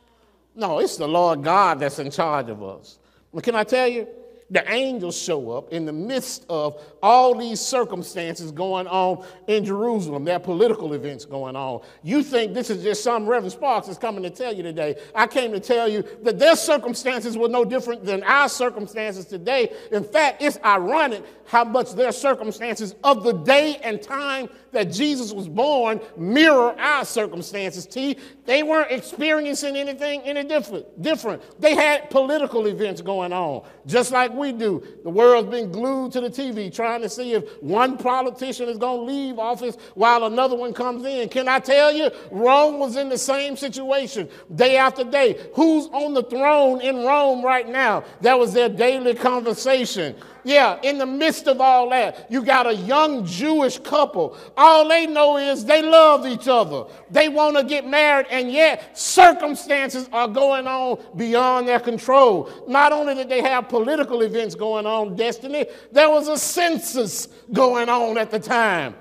No, 0.55 0.79
it's 0.79 0.95
the 0.95 1.07
Lord 1.07 1.43
God 1.43 1.79
that's 1.79 1.99
in 1.99 2.09
charge 2.09 2.49
of 2.49 2.63
us. 2.63 2.99
But 3.33 3.43
can 3.43 3.53
I 3.53 3.65
tell 3.65 3.87
you, 3.87 4.07
the 4.51 4.67
angels 4.71 5.15
show 5.15 5.51
up 5.51 5.71
in 5.71 5.85
the 5.85 5.93
midst 5.93 6.45
of 6.49 6.81
all 7.03 7.35
these 7.35 7.59
circumstances 7.59 8.51
going 8.51 8.87
on 8.87 9.23
in 9.47 9.63
Jerusalem. 9.63 10.23
There 10.25 10.35
are 10.35 10.39
political 10.39 10.93
events 10.93 11.25
going 11.25 11.55
on. 11.55 11.81
You 12.01 12.23
think 12.23 12.53
this 12.53 12.69
is 12.69 12.81
just 12.81 13.03
some 13.03 13.27
Reverend 13.27 13.51
Sparks 13.51 13.87
is 13.87 13.97
coming 13.97 14.23
to 14.23 14.29
tell 14.29 14.53
you 14.53 14.63
today. 14.63 14.95
I 15.13 15.27
came 15.27 15.51
to 15.51 15.59
tell 15.59 15.87
you 15.87 16.03
that 16.23 16.39
their 16.39 16.55
circumstances 16.55 17.37
were 17.37 17.49
no 17.49 17.63
different 17.63 18.03
than 18.03 18.23
our 18.23 18.49
circumstances 18.49 19.25
today. 19.25 19.71
In 19.91 20.03
fact, 20.03 20.41
it's 20.41 20.57
ironic 20.65 21.23
how 21.45 21.63
much 21.63 21.93
their 21.93 22.11
circumstances 22.11 22.95
of 23.03 23.23
the 23.23 23.33
day 23.33 23.77
and 23.83 24.01
time 24.01 24.49
that 24.71 24.91
Jesus 24.91 25.33
was 25.33 25.47
born 25.47 25.99
mirror 26.17 26.75
our 26.79 27.05
circumstances. 27.05 27.85
T. 27.85 28.17
They 28.45 28.63
weren't 28.63 28.91
experiencing 28.91 29.75
anything 29.75 30.21
any 30.21 30.43
different. 30.43 31.01
Different. 31.01 31.41
They 31.61 31.75
had 31.75 32.09
political 32.09 32.67
events 32.67 33.01
going 33.01 33.33
on, 33.33 33.67
just 33.85 34.11
like 34.11 34.33
we 34.33 34.51
do. 34.51 34.83
The 35.03 35.09
world's 35.09 35.49
been 35.49 35.71
glued 35.71 36.11
to 36.13 36.21
the 36.21 36.29
TV 36.29 36.73
trying 36.73 37.01
to 37.01 37.09
see 37.09 37.33
if 37.33 37.43
one 37.61 37.97
politician 37.97 38.69
is 38.69 38.77
going 38.77 38.99
to 38.99 39.13
leave 39.13 39.39
office 39.39 39.77
while 39.95 40.25
another 40.25 40.55
one 40.55 40.73
comes 40.73 41.05
in. 41.05 41.29
Can 41.29 41.47
I 41.47 41.59
tell 41.59 41.91
you, 41.91 42.09
Rome 42.31 42.79
was 42.79 42.95
in 42.95 43.09
the 43.09 43.17
same 43.17 43.55
situation 43.55 44.29
day 44.55 44.77
after 44.77 45.03
day. 45.03 45.39
Who's 45.53 45.87
on 45.87 46.13
the 46.13 46.23
throne 46.23 46.81
in 46.81 47.05
Rome 47.05 47.43
right 47.43 47.67
now? 47.67 48.03
That 48.21 48.37
was 48.37 48.53
their 48.53 48.69
daily 48.69 49.13
conversation. 49.13 50.15
Yeah, 50.43 50.79
in 50.83 50.97
the 50.97 51.05
midst 51.05 51.47
of 51.47 51.59
all 51.59 51.89
that, 51.89 52.31
you 52.31 52.43
got 52.43 52.65
a 52.65 52.73
young 52.73 53.25
Jewish 53.25 53.77
couple. 53.79 54.37
All 54.55 54.87
they 54.87 55.05
know 55.05 55.37
is 55.37 55.65
they 55.65 55.81
love 55.81 56.25
each 56.25 56.47
other. 56.47 56.85
They 57.11 57.27
want 57.27 57.57
to 57.57 57.63
get 57.63 57.85
married, 57.85 58.27
and 58.29 58.51
yet 58.51 58.97
circumstances 58.97 60.09
are 60.13 60.27
going 60.27 60.67
on 60.67 60.99
beyond 61.17 61.67
their 61.67 61.79
control. 61.79 62.49
Not 62.67 62.93
only 62.93 63.15
did 63.15 63.29
they 63.29 63.41
have 63.41 63.67
political 63.67 64.21
events 64.21 64.55
going 64.55 64.85
on, 64.85 65.15
Destiny, 65.15 65.65
there 65.91 66.09
was 66.09 66.27
a 66.27 66.37
census 66.37 67.27
going 67.51 67.89
on 67.89 68.17
at 68.17 68.31
the 68.31 68.39
time. 68.39 68.95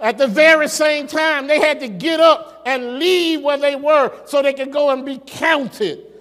At 0.00 0.18
the 0.18 0.26
very 0.26 0.68
same 0.68 1.06
time, 1.06 1.46
they 1.46 1.60
had 1.60 1.78
to 1.80 1.88
get 1.88 2.18
up 2.18 2.62
and 2.66 2.98
leave 2.98 3.42
where 3.42 3.58
they 3.58 3.76
were 3.76 4.10
so 4.24 4.42
they 4.42 4.52
could 4.52 4.72
go 4.72 4.90
and 4.90 5.04
be 5.06 5.20
counted. 5.24 6.11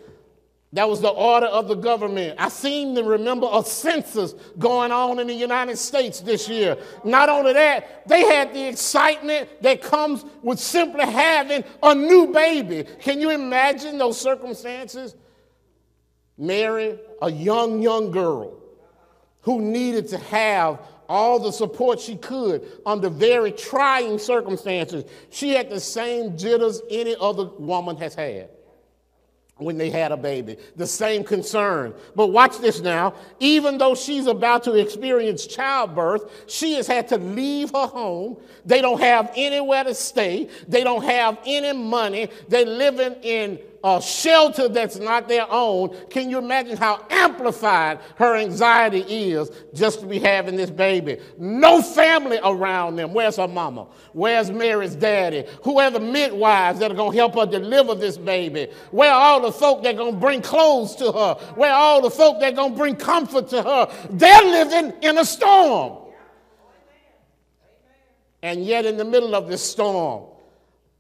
That 0.73 0.88
was 0.88 1.01
the 1.01 1.10
order 1.10 1.47
of 1.47 1.67
the 1.67 1.75
government. 1.75 2.36
I 2.39 2.47
seem 2.47 2.95
to 2.95 3.03
remember 3.03 3.47
a 3.51 3.62
census 3.63 4.34
going 4.57 4.91
on 4.91 5.19
in 5.19 5.27
the 5.27 5.34
United 5.34 5.77
States 5.77 6.21
this 6.21 6.47
year. 6.47 6.77
Not 7.03 7.27
only 7.27 7.51
that, 7.53 8.07
they 8.07 8.21
had 8.21 8.53
the 8.53 8.69
excitement 8.69 9.49
that 9.62 9.81
comes 9.81 10.23
with 10.41 10.60
simply 10.60 11.05
having 11.05 11.65
a 11.84 11.93
new 11.93 12.27
baby. 12.27 12.86
Can 13.01 13.19
you 13.19 13.31
imagine 13.31 13.97
those 13.97 14.19
circumstances? 14.19 15.15
Mary, 16.38 16.97
a 17.21 17.29
young, 17.29 17.81
young 17.81 18.10
girl 18.10 18.57
who 19.41 19.60
needed 19.60 20.07
to 20.07 20.17
have 20.19 20.79
all 21.10 21.38
the 21.38 21.51
support 21.51 21.99
she 21.99 22.15
could 22.15 22.65
under 22.86 23.10
very 23.10 23.51
trying 23.51 24.17
circumstances. 24.17 25.03
She 25.31 25.49
had 25.49 25.69
the 25.69 25.81
same 25.81 26.38
jitters 26.38 26.81
any 26.89 27.17
other 27.19 27.43
woman 27.43 27.97
has 27.97 28.15
had 28.15 28.49
when 29.62 29.78
they 29.78 29.89
had 29.89 30.12
a 30.12 30.17
baby. 30.17 30.58
The 30.76 30.88
same 30.88 31.24
concern. 31.24 31.93
But 32.15 32.28
watch 32.28 32.58
this 32.60 32.82
now. 32.82 33.13
Even 33.39 33.78
though 33.78 33.95
she's 33.95 34.28
about 34.28 34.63
to 34.63 34.74
experience 34.74 35.45
childbirth, 35.45 36.30
she 36.47 36.74
has 36.74 36.88
had 36.88 37.08
to 37.10 37.17
leave 37.17 37.71
her 37.71 37.88
home. 37.88 38.38
They 38.65 38.82
don't 38.82 39.00
have 39.00 39.32
anywhere 39.36 39.84
to 39.84 39.93
stay. 39.93 40.50
They 40.67 40.84
don't 40.84 41.04
have 41.04 41.38
any 41.45 41.74
money. 41.74 42.30
They're 42.47 42.65
living 42.65 43.13
in 43.21 43.60
a 43.83 44.01
shelter 44.01 44.67
that's 44.67 44.97
not 44.97 45.27
their 45.27 45.45
own, 45.49 45.95
can 46.09 46.29
you 46.29 46.37
imagine 46.37 46.77
how 46.77 47.05
amplified 47.09 47.99
her 48.15 48.35
anxiety 48.35 48.99
is 48.99 49.51
just 49.73 50.01
to 50.01 50.05
be 50.05 50.19
having 50.19 50.55
this 50.55 50.69
baby? 50.69 51.17
No 51.37 51.81
family 51.81 52.39
around 52.43 52.95
them. 52.95 53.13
Where's 53.13 53.37
her 53.37 53.47
mama? 53.47 53.87
Where's 54.13 54.51
Mary's 54.51 54.95
daddy? 54.95 55.45
Who 55.63 55.79
are 55.79 55.89
the 55.89 55.99
midwives 55.99 56.79
that 56.79 56.91
are 56.91 56.95
going 56.95 57.11
to 57.11 57.17
help 57.17 57.35
her 57.35 57.45
deliver 57.45 57.95
this 57.95 58.17
baby? 58.17 58.67
Where 58.91 59.11
are 59.11 59.21
all 59.21 59.41
the 59.41 59.51
folk 59.51 59.83
that 59.83 59.95
are 59.95 59.97
going 59.97 60.13
to 60.13 60.19
bring 60.19 60.41
clothes 60.41 60.95
to 60.97 61.11
her? 61.11 61.33
Where 61.55 61.71
are 61.71 61.79
all 61.79 62.01
the 62.01 62.11
folk 62.11 62.39
that 62.39 62.53
are 62.53 62.55
going 62.55 62.73
to 62.73 62.77
bring 62.77 62.95
comfort 62.95 63.49
to 63.49 63.63
her? 63.63 63.91
They're 64.09 64.43
living 64.43 64.93
in 65.01 65.17
a 65.17 65.25
storm. 65.25 65.97
And 68.43 68.65
yet, 68.65 68.85
in 68.85 68.97
the 68.97 69.05
middle 69.05 69.35
of 69.35 69.47
this 69.47 69.63
storm, 69.63 70.30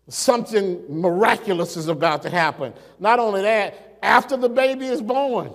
something 0.07 0.83
miraculous 0.89 1.77
is 1.77 1.87
about 1.87 2.23
to 2.23 2.29
happen. 2.29 2.73
Not 2.99 3.19
only 3.19 3.41
that, 3.41 3.97
after 4.01 4.37
the 4.37 4.49
baby 4.49 4.87
is 4.87 5.01
born, 5.01 5.53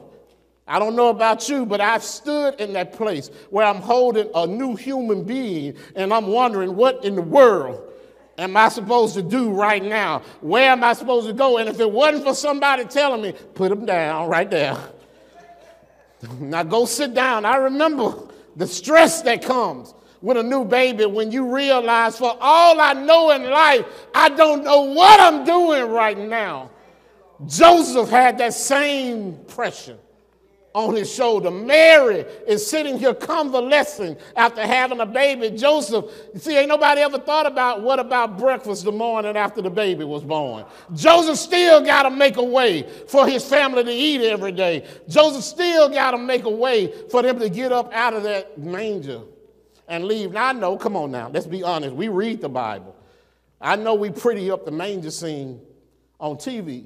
I 0.68 0.78
don't 0.78 0.96
know 0.96 1.08
about 1.08 1.48
you, 1.48 1.64
but 1.64 1.80
I've 1.80 2.02
stood 2.02 2.60
in 2.60 2.72
that 2.72 2.92
place 2.92 3.28
where 3.50 3.66
I'm 3.66 3.76
holding 3.76 4.28
a 4.34 4.46
new 4.46 4.74
human 4.74 5.22
being 5.24 5.76
and 5.94 6.12
I'm 6.12 6.26
wondering 6.26 6.74
what 6.74 7.04
in 7.04 7.14
the 7.14 7.22
world 7.22 7.82
am 8.36 8.56
I 8.56 8.68
supposed 8.68 9.14
to 9.14 9.22
do 9.22 9.50
right 9.50 9.82
now? 9.82 10.22
Where 10.40 10.70
am 10.70 10.82
I 10.82 10.92
supposed 10.92 11.28
to 11.28 11.32
go? 11.32 11.58
And 11.58 11.68
if 11.68 11.78
it 11.78 11.90
wasn't 11.90 12.24
for 12.24 12.34
somebody 12.34 12.84
telling 12.84 13.22
me, 13.22 13.32
put 13.54 13.70
him 13.70 13.86
down 13.86 14.28
right 14.28 14.50
there. 14.50 14.76
now 16.40 16.64
go 16.64 16.84
sit 16.84 17.14
down. 17.14 17.44
I 17.44 17.56
remember 17.56 18.14
the 18.56 18.66
stress 18.66 19.22
that 19.22 19.42
comes 19.42 19.94
with 20.22 20.36
a 20.36 20.42
new 20.42 20.64
baby 20.64 21.06
when 21.06 21.30
you 21.30 21.54
realize, 21.54 22.18
for 22.18 22.36
all 22.40 22.80
I 22.80 22.92
know 22.92 23.30
in 23.30 23.50
life, 23.50 23.86
I 24.14 24.28
don't 24.30 24.64
know 24.64 24.82
what 24.82 25.20
I'm 25.20 25.44
doing 25.44 25.90
right 25.90 26.18
now. 26.18 26.70
Joseph 27.46 28.08
had 28.08 28.38
that 28.38 28.54
same 28.54 29.36
pressure 29.46 29.98
on 30.76 30.94
his 30.94 31.10
shoulder. 31.12 31.50
Mary 31.50 32.20
is 32.46 32.66
sitting 32.68 32.98
here 32.98 33.14
convalescing 33.14 34.14
after 34.36 34.60
having 34.60 35.00
a 35.00 35.06
baby. 35.06 35.48
Joseph, 35.56 36.04
you 36.34 36.38
see, 36.38 36.54
ain't 36.54 36.68
nobody 36.68 37.00
ever 37.00 37.18
thought 37.18 37.46
about 37.46 37.80
what 37.80 37.98
about 37.98 38.38
breakfast 38.38 38.84
the 38.84 38.92
morning 38.92 39.38
after 39.38 39.62
the 39.62 39.70
baby 39.70 40.04
was 40.04 40.22
born. 40.22 40.66
Joseph 40.94 41.38
still 41.38 41.82
got 41.82 42.02
to 42.02 42.10
make 42.10 42.36
a 42.36 42.44
way 42.44 42.82
for 43.08 43.26
his 43.26 43.42
family 43.42 43.84
to 43.84 43.90
eat 43.90 44.20
every 44.20 44.52
day. 44.52 44.86
Joseph 45.08 45.44
still 45.44 45.88
got 45.88 46.10
to 46.10 46.18
make 46.18 46.44
a 46.44 46.50
way 46.50 46.92
for 47.10 47.22
them 47.22 47.38
to 47.38 47.48
get 47.48 47.72
up 47.72 47.90
out 47.94 48.12
of 48.12 48.22
that 48.24 48.58
manger 48.58 49.22
and 49.88 50.04
leave. 50.04 50.32
Now 50.32 50.46
I 50.46 50.52
know, 50.52 50.76
come 50.76 50.96
on 50.96 51.10
now, 51.10 51.28
let's 51.28 51.46
be 51.46 51.62
honest. 51.62 51.94
We 51.94 52.08
read 52.08 52.40
the 52.40 52.48
Bible. 52.48 52.94
I 53.60 53.76
know 53.76 53.94
we 53.94 54.10
pretty 54.10 54.50
up 54.50 54.64
the 54.64 54.70
manger 54.70 55.10
scene 55.10 55.60
on 56.20 56.36
TV, 56.36 56.84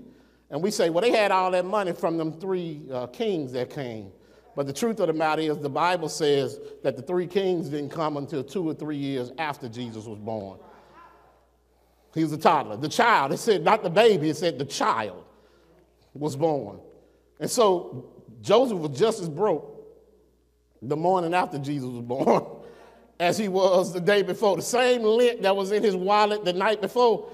and 0.51 0.63
we 0.63 0.71
say, 0.71 0.91
well, 0.91 1.03
they 1.03 1.11
had 1.11 1.31
all 1.31 1.51
that 1.51 1.65
money 1.65 1.93
from 1.93 2.17
them 2.17 2.33
three 2.41 2.83
uh, 2.93 3.07
kings 3.09 3.53
that 3.53 3.71
came. 3.71 4.13
But 4.57 4.67
the 4.67 4.73
truth 4.73 5.01
of 5.01 5.07
the 5.07 5.13
matter 5.13 5.43
is, 5.43 5.59
the 5.59 5.69
Bible 5.69 6.09
says 6.09 6.59
that 6.83 6.97
the 6.97 7.03
three 7.03 7.27
kings 7.27 7.69
didn't 7.69 7.91
come 7.91 8.17
until 8.17 8.43
two 8.43 8.69
or 8.69 8.75
three 8.75 8.97
years 8.97 9.33
after 9.39 9.69
Jesus 9.69 10.05
was 10.07 10.19
born. 10.19 10.59
He 12.15 12.25
was 12.25 12.33
a 12.33 12.39
toddler. 12.39 12.77
The 12.77 12.89
child, 12.89 13.33
it 13.33 13.39
said 13.39 13.63
not 13.63 13.83
the 13.83 13.91
baby, 13.91 14.31
it 14.31 14.37
said 14.37 14.59
the 14.59 14.65
child 14.65 15.25
was 16.15 16.35
born. 16.35 16.81
And 17.39 17.49
so 17.49 18.11
Joseph 18.43 18.79
was 18.79 18.99
just 18.99 19.21
as 19.21 19.29
broke 19.29 19.77
the 20.83 20.97
morning 20.97 21.35
after 21.35 21.59
Jesus 21.59 21.89
was 21.89 22.03
born 22.03 22.45
as 23.21 23.37
he 23.37 23.49
was 23.49 23.93
the 23.93 24.01
day 24.01 24.23
before. 24.23 24.57
The 24.57 24.63
same 24.63 25.03
lint 25.03 25.43
that 25.43 25.55
was 25.55 25.71
in 25.71 25.85
his 25.85 25.95
wallet 25.95 26.45
the 26.45 26.55
night 26.55 26.81
before, 26.81 27.29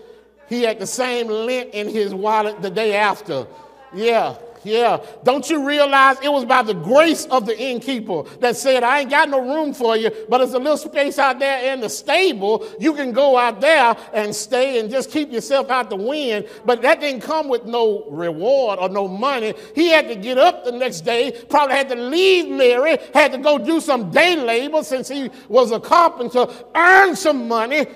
he 0.49 0.63
had 0.63 0.79
the 0.79 0.87
same 0.87 1.29
lint 1.29 1.73
in 1.73 1.89
his 1.89 2.13
wallet 2.13 2.61
the 2.61 2.71
day 2.71 2.95
after. 2.95 3.47
Yeah, 3.95 4.37
yeah. 4.67 5.05
Don't 5.23 5.49
you 5.49 5.67
realize 5.67 6.19
it 6.23 6.31
was 6.33 6.45
by 6.45 6.63
the 6.63 6.75
grace 6.75 7.27
of 7.27 7.47
the 7.47 7.59
innkeeper 7.59 8.25
that 8.41 8.57
said, 8.57 8.83
I 8.83 9.01
ain't 9.01 9.11
got 9.11 9.29
no 9.29 9.41
room 9.41 9.73
for 9.73 9.97
you, 9.97 10.11
but 10.29 10.39
there's 10.39 10.55
a 10.55 10.59
little 10.59 10.77
space 10.77 11.19
out 11.19 11.39
there 11.39 11.73
in 11.73 11.81
the 11.81 11.89
stable. 11.89 12.67
You 12.79 12.95
can 12.95 13.13
go 13.13 13.37
out 13.37 13.61
there 13.61 13.97
and 14.13 14.35
stay 14.35 14.81
and 14.81 14.91
just 14.91 15.11
keep 15.11 15.31
yourself 15.31 15.71
out 15.71 15.91
the 15.91 15.97
wind. 15.97 16.49
But 16.65 16.83
that 16.83 17.01
didn't 17.01 17.23
come 17.23 17.49
with 17.49 17.65
no 17.65 18.05
reward 18.11 18.79
or 18.79 18.89
no 18.89 19.09
money. 19.09 19.55
He 19.75 19.89
had 19.89 20.09
to 20.09 20.17
get 20.17 20.39
up 20.39 20.65
the 20.65 20.73
next 20.73 21.03
day, 21.03 21.45
probably 21.49 21.77
had 21.77 21.89
to 21.91 21.97
leave 21.97 22.49
Mary, 22.49 22.99
had 23.15 23.33
to 23.33 23.39
go 23.39 23.59
do 23.59 23.81
some 23.81 24.11
day 24.11 24.37
labor 24.37 24.83
since 24.83 25.09
he 25.09 25.31
was 25.49 25.71
a 25.71 25.81
carpenter, 25.81 26.47
earn 26.75 27.15
some 27.15 27.49
money, 27.49 27.87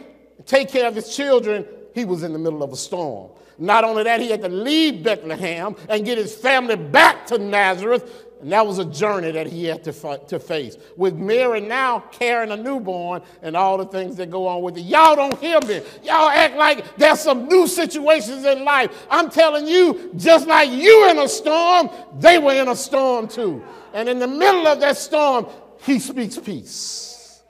take 0.46 0.68
care 0.68 0.86
of 0.86 0.94
his 0.94 1.14
children. 1.14 1.66
He 1.94 2.04
was 2.04 2.22
in 2.22 2.32
the 2.32 2.38
middle 2.38 2.62
of 2.62 2.72
a 2.72 2.76
storm. 2.76 3.32
Not 3.60 3.84
only 3.84 4.04
that, 4.04 4.20
he 4.20 4.30
had 4.30 4.40
to 4.40 4.48
leave 4.48 5.04
Bethlehem 5.04 5.76
and 5.90 6.02
get 6.04 6.16
his 6.16 6.34
family 6.34 6.76
back 6.76 7.26
to 7.26 7.36
Nazareth. 7.36 8.24
And 8.40 8.50
that 8.52 8.66
was 8.66 8.78
a 8.78 8.86
journey 8.86 9.30
that 9.32 9.46
he 9.46 9.64
had 9.66 9.84
to, 9.84 10.20
to 10.28 10.38
face. 10.38 10.78
With 10.96 11.14
Mary 11.14 11.60
now 11.60 12.00
carrying 12.10 12.52
a 12.52 12.56
newborn 12.56 13.20
and 13.42 13.54
all 13.54 13.76
the 13.76 13.84
things 13.84 14.16
that 14.16 14.30
go 14.30 14.46
on 14.46 14.62
with 14.62 14.78
it. 14.78 14.80
Y'all 14.80 15.14
don't 15.14 15.38
hear 15.38 15.60
me. 15.60 15.82
Y'all 16.02 16.30
act 16.30 16.56
like 16.56 16.96
there's 16.96 17.20
some 17.20 17.48
new 17.48 17.66
situations 17.66 18.46
in 18.46 18.64
life. 18.64 19.06
I'm 19.10 19.28
telling 19.28 19.66
you, 19.66 20.10
just 20.16 20.48
like 20.48 20.70
you 20.70 21.10
in 21.10 21.18
a 21.18 21.28
storm, 21.28 21.90
they 22.18 22.38
were 22.38 22.54
in 22.54 22.68
a 22.68 22.76
storm 22.76 23.28
too. 23.28 23.62
And 23.92 24.08
in 24.08 24.18
the 24.18 24.28
middle 24.28 24.66
of 24.66 24.80
that 24.80 24.96
storm, 24.96 25.46
he 25.82 25.98
speaks 25.98 26.38
peace. 26.38 27.42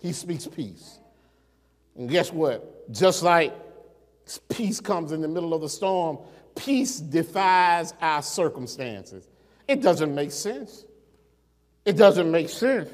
He 0.00 0.12
speaks 0.12 0.48
peace. 0.48 0.98
And 1.96 2.10
guess 2.10 2.32
what? 2.32 2.90
Just 2.92 3.22
like 3.22 3.54
Peace 4.48 4.80
comes 4.80 5.12
in 5.12 5.20
the 5.20 5.28
middle 5.28 5.54
of 5.54 5.60
the 5.60 5.68
storm. 5.68 6.18
Peace 6.54 6.98
defies 6.98 7.94
our 8.00 8.22
circumstances. 8.22 9.28
It 9.68 9.82
doesn't 9.82 10.14
make 10.14 10.32
sense. 10.32 10.84
It 11.84 11.96
doesn't 11.96 12.30
make 12.30 12.48
sense 12.48 12.90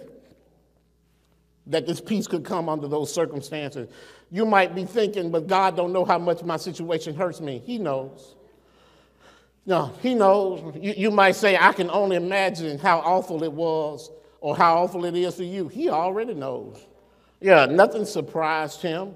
that 1.66 1.86
this 1.86 2.00
peace 2.00 2.26
could 2.26 2.44
come 2.44 2.68
under 2.68 2.88
those 2.88 3.12
circumstances. 3.12 3.88
You 4.30 4.44
might 4.44 4.74
be 4.74 4.84
thinking, 4.84 5.30
but 5.30 5.46
God 5.46 5.76
don't 5.76 5.92
know 5.92 6.04
how 6.04 6.18
much 6.18 6.42
my 6.42 6.56
situation 6.56 7.14
hurts 7.14 7.40
me. 7.40 7.62
He 7.64 7.78
knows. 7.78 8.34
No, 9.64 9.92
he 10.00 10.14
knows. 10.14 10.74
You, 10.76 10.94
you 10.96 11.10
might 11.10 11.36
say, 11.36 11.56
I 11.56 11.72
can 11.72 11.88
only 11.90 12.16
imagine 12.16 12.78
how 12.78 12.98
awful 12.98 13.44
it 13.44 13.52
was 13.52 14.10
or 14.40 14.56
how 14.56 14.82
awful 14.82 15.04
it 15.04 15.14
is 15.14 15.36
for 15.36 15.44
you. 15.44 15.68
He 15.68 15.88
already 15.88 16.34
knows. 16.34 16.84
Yeah, 17.40 17.66
nothing 17.66 18.04
surprised 18.04 18.82
him. 18.82 19.14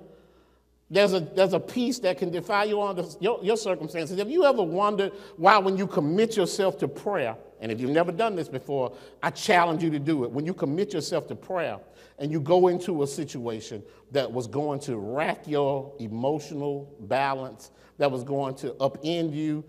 There's 0.89 1.15
a, 1.15 1.21
there's 1.21 1.53
a 1.53 1.61
peace 1.61 1.99
that 2.01 2.19
can 2.19 2.31
defy 2.31 2.65
you 2.65 2.81
under 2.81 3.05
your, 3.19 3.41
your 3.43 3.57
circumstances. 3.57 4.19
Have 4.19 4.31
you 4.31 4.45
ever 4.45 4.63
wondered 4.63 5.13
why, 5.37 5.59
when 5.59 5.77
you 5.77 5.87
commit 5.87 6.37
yourself 6.37 6.79
to 6.79 6.89
prayer, 6.89 7.37
and 7.61 7.73
if 7.73 7.81
you've 7.81 7.91
never 7.91 8.13
done 8.13 8.37
this 8.37 8.49
before, 8.49 8.95
I 9.23 9.31
challenge 9.31 9.83
you 9.83 9.91
to 9.91 9.99
do 9.99 10.25
it. 10.25 10.31
When 10.31 10.47
you 10.47 10.55
commit 10.55 10.93
yourself 10.93 11.27
to 11.29 11.35
prayer 11.35 11.81
and 12.19 12.31
you 12.31 12.41
go 12.41 12.69
into 12.69 13.03
a 13.03 13.07
situation 13.07 13.83
that 14.13 14.31
was 14.31 14.47
going 14.47 14.79
to 14.81 14.97
rack 14.97 15.49
your 15.49 15.93
emotional 15.99 16.95
balance, 17.01 17.73
that 17.99 18.11
was 18.11 18.23
going 18.23 18.55
to 18.57 18.71
upend 18.73 19.35
you, 19.35 19.65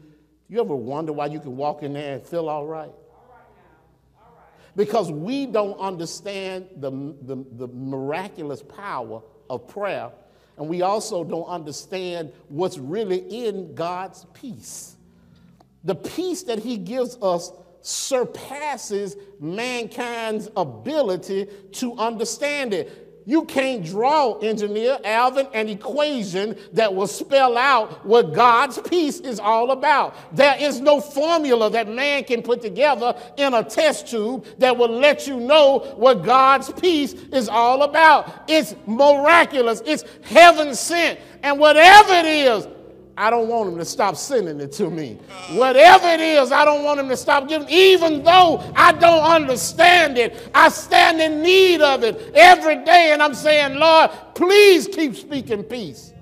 you 0.49 0.61
ever 0.61 0.75
wonder 0.75 1.13
why 1.13 1.25
you 1.25 1.39
can 1.39 1.57
walk 1.57 1.81
in 1.81 1.93
there 1.93 2.15
and 2.15 2.23
feel 2.23 2.47
all 2.47 2.67
right? 2.67 2.91
Because 4.75 5.11
we 5.11 5.47
don't 5.47 5.79
understand 5.79 6.67
the, 6.75 6.91
the, 6.91 7.43
the 7.53 7.67
miraculous 7.69 8.61
power 8.61 9.23
of 9.49 9.67
prayer, 9.67 10.11
and 10.57 10.67
we 10.67 10.81
also 10.81 11.23
don't 11.23 11.45
understand 11.45 12.31
what's 12.49 12.77
really 12.77 13.19
in 13.45 13.75
God's 13.75 14.25
peace. 14.33 14.95
The 15.83 15.95
peace 15.95 16.43
that 16.43 16.59
He 16.59 16.77
gives 16.77 17.17
us 17.21 17.51
surpasses 17.81 19.15
mankind's 19.39 20.49
ability 20.57 21.47
to 21.73 21.93
understand 21.97 22.73
it. 22.73 23.06
You 23.29 23.43
can't 23.43 23.83
draw, 23.83 24.39
engineer 24.39 24.97
Alvin, 25.03 25.47
an 25.53 25.67
equation 25.67 26.57
that 26.71 26.95
will 26.95 27.07
spell 27.07 27.57
out 27.57 28.05
what 28.05 28.33
God's 28.33 28.77
peace 28.77 29.19
is 29.19 29.37
all 29.37 29.71
about. 29.71 30.15
There 30.33 30.55
is 30.57 30.79
no 30.79 31.01
formula 31.01 31.69
that 31.71 31.89
man 31.89 32.23
can 32.23 32.41
put 32.41 32.61
together 32.61 33.19
in 33.35 33.53
a 33.53 33.65
test 33.65 34.07
tube 34.07 34.45
that 34.59 34.77
will 34.77 34.87
let 34.87 35.27
you 35.27 35.41
know 35.41 35.79
what 35.97 36.23
God's 36.23 36.71
peace 36.71 37.11
is 37.11 37.49
all 37.49 37.83
about. 37.83 38.45
It's 38.47 38.73
miraculous, 38.85 39.81
it's 39.85 40.05
heaven 40.23 40.73
sent. 40.73 41.19
And 41.43 41.59
whatever 41.59 42.13
it 42.13 42.25
is, 42.25 42.65
I 43.19 43.31
don't 43.31 43.47
want 43.47 43.71
him 43.71 43.79
to 43.79 43.85
stop 43.85 44.15
sending 44.15 44.59
it 44.59 44.71
to 44.73 44.91
me. 44.91 45.17
Whatever 45.53 46.07
it 46.07 46.19
is, 46.19 46.51
I 46.51 46.63
don't 46.63 46.83
want 46.83 46.99
him 46.99 47.09
to 47.09 47.17
stop 47.17 47.47
giving, 47.47 47.67
even 47.67 48.23
though 48.23 48.63
I 48.75 48.91
don't 48.91 49.23
understand 49.23 50.19
it. 50.19 50.51
I 50.53 50.69
stand 50.69 51.19
in 51.19 51.41
need 51.41 51.81
of 51.81 52.03
it 52.03 52.31
every 52.35 52.75
day, 52.85 53.09
and 53.13 53.23
I'm 53.23 53.33
saying, 53.33 53.79
Lord, 53.79 54.11
please 54.35 54.87
keep 54.87 55.15
speaking 55.15 55.63
peace 55.63 56.13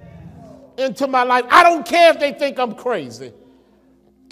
into 0.77 1.05
my 1.07 1.23
life. 1.23 1.43
I 1.49 1.63
don't 1.63 1.85
care 1.85 2.13
if 2.13 2.19
they 2.19 2.31
think 2.31 2.57
I'm 2.57 2.73
crazy. 2.75 3.33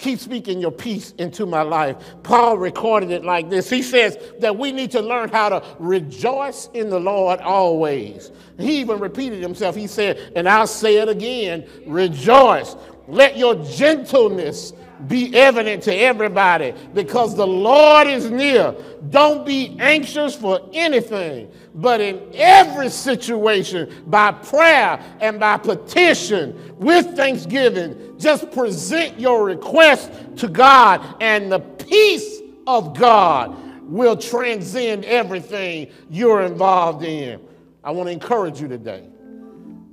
Keep 0.04 0.18
speaking 0.18 0.60
your 0.60 0.70
peace 0.70 1.14
into 1.16 1.46
my 1.46 1.62
life. 1.62 1.96
Paul 2.24 2.58
recorded 2.58 3.10
it 3.10 3.24
like 3.24 3.48
this. 3.48 3.70
He 3.70 3.82
says 3.82 4.18
that 4.40 4.54
we 4.54 4.70
need 4.70 4.90
to 4.90 5.00
learn 5.00 5.30
how 5.30 5.48
to 5.48 5.64
rejoice 5.78 6.68
in 6.74 6.90
the 6.90 7.00
Lord 7.00 7.40
always. 7.40 8.30
He 8.58 8.80
even 8.80 9.00
repeated 9.00 9.40
himself. 9.40 9.74
He 9.74 9.86
said, 9.86 10.18
and 10.36 10.46
I'll 10.46 10.66
say 10.66 10.96
it 10.96 11.08
again 11.08 11.66
rejoice. 11.86 12.76
Let 13.08 13.38
your 13.38 13.54
gentleness 13.54 14.74
be 15.06 15.34
evident 15.34 15.82
to 15.84 15.94
everybody 15.94 16.74
because 16.94 17.34
the 17.36 17.46
Lord 17.46 18.06
is 18.06 18.30
near. 18.30 18.74
Don't 19.10 19.44
be 19.44 19.76
anxious 19.78 20.34
for 20.34 20.68
anything, 20.72 21.50
but 21.74 22.00
in 22.00 22.30
every 22.34 22.88
situation, 22.88 23.92
by 24.06 24.32
prayer 24.32 25.00
and 25.20 25.38
by 25.38 25.56
petition, 25.56 26.76
with 26.78 27.16
thanksgiving, 27.16 28.18
just 28.18 28.50
present 28.52 29.18
your 29.18 29.44
request 29.44 30.10
to 30.36 30.48
God, 30.48 31.16
and 31.20 31.50
the 31.50 31.60
peace 31.60 32.40
of 32.66 32.96
God 32.96 33.56
will 33.82 34.16
transcend 34.16 35.04
everything 35.04 35.90
you're 36.08 36.42
involved 36.42 37.04
in. 37.04 37.40
I 37.82 37.90
want 37.90 38.08
to 38.08 38.12
encourage 38.12 38.60
you 38.60 38.68
today. 38.68 39.08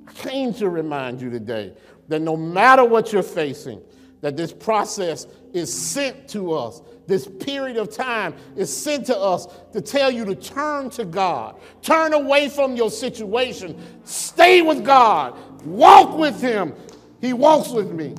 I 0.08 0.14
came 0.14 0.54
to 0.56 0.70
remind 0.70 1.22
you 1.22 1.30
today 1.30 1.74
that 2.08 2.20
no 2.20 2.38
matter 2.38 2.86
what 2.86 3.12
you're 3.12 3.24
facing, 3.24 3.82
that 4.22 4.38
this 4.38 4.53
process 4.53 5.28
is 5.53 5.72
sent 5.72 6.28
to 6.30 6.53
us. 6.53 6.82
This 7.07 7.28
period 7.28 7.78
of 7.78 7.91
time 7.91 8.36
is 8.55 8.76
sent 8.76 9.07
to 9.07 9.17
us 9.17 9.47
to 9.74 9.82
tell 9.82 10.09
you 10.09 10.24
to 10.26 10.36
turn 10.36 10.89
to 10.91 11.03
God. 11.03 11.59
Turn 11.82 12.13
away 12.13 12.47
from 12.47 12.76
your 12.76 12.89
situation. 12.89 13.78
Stay 14.03 14.61
with 14.61 14.86
God. 14.86 15.38
Walk 15.65 16.17
with 16.17 16.39
Him. 16.39 16.74
He 17.19 17.34
walks 17.34 17.69
with 17.69 17.91
me 17.91 18.15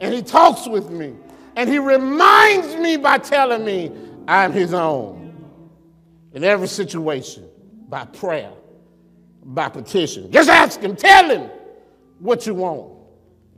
and 0.00 0.14
He 0.14 0.22
talks 0.22 0.66
with 0.66 0.90
me. 0.90 1.14
And 1.56 1.68
He 1.68 1.78
reminds 1.78 2.74
me 2.76 2.96
by 2.96 3.18
telling 3.18 3.64
me 3.64 3.92
I'm 4.26 4.52
His 4.52 4.72
own. 4.74 5.16
In 6.32 6.44
every 6.44 6.68
situation, 6.68 7.48
by 7.88 8.04
prayer, 8.04 8.52
by 9.42 9.68
petition. 9.68 10.30
Just 10.30 10.48
ask 10.48 10.80
Him, 10.80 10.94
tell 10.94 11.28
Him 11.28 11.50
what 12.18 12.46
you 12.46 12.54
want. 12.54 12.97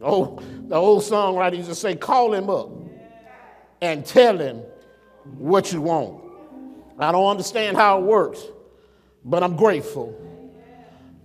Oh, 0.02 0.40
the 0.68 0.76
old 0.76 1.02
songwriter 1.02 1.56
used 1.56 1.68
to 1.68 1.74
say, 1.74 1.94
call 1.94 2.32
him 2.32 2.48
up 2.48 2.70
and 3.82 4.04
tell 4.04 4.38
him 4.38 4.62
what 5.36 5.72
you 5.72 5.82
want. 5.82 6.22
I 6.98 7.12
don't 7.12 7.26
understand 7.26 7.76
how 7.76 7.98
it 7.98 8.04
works, 8.04 8.42
but 9.24 9.42
I'm 9.42 9.56
grateful. 9.56 10.18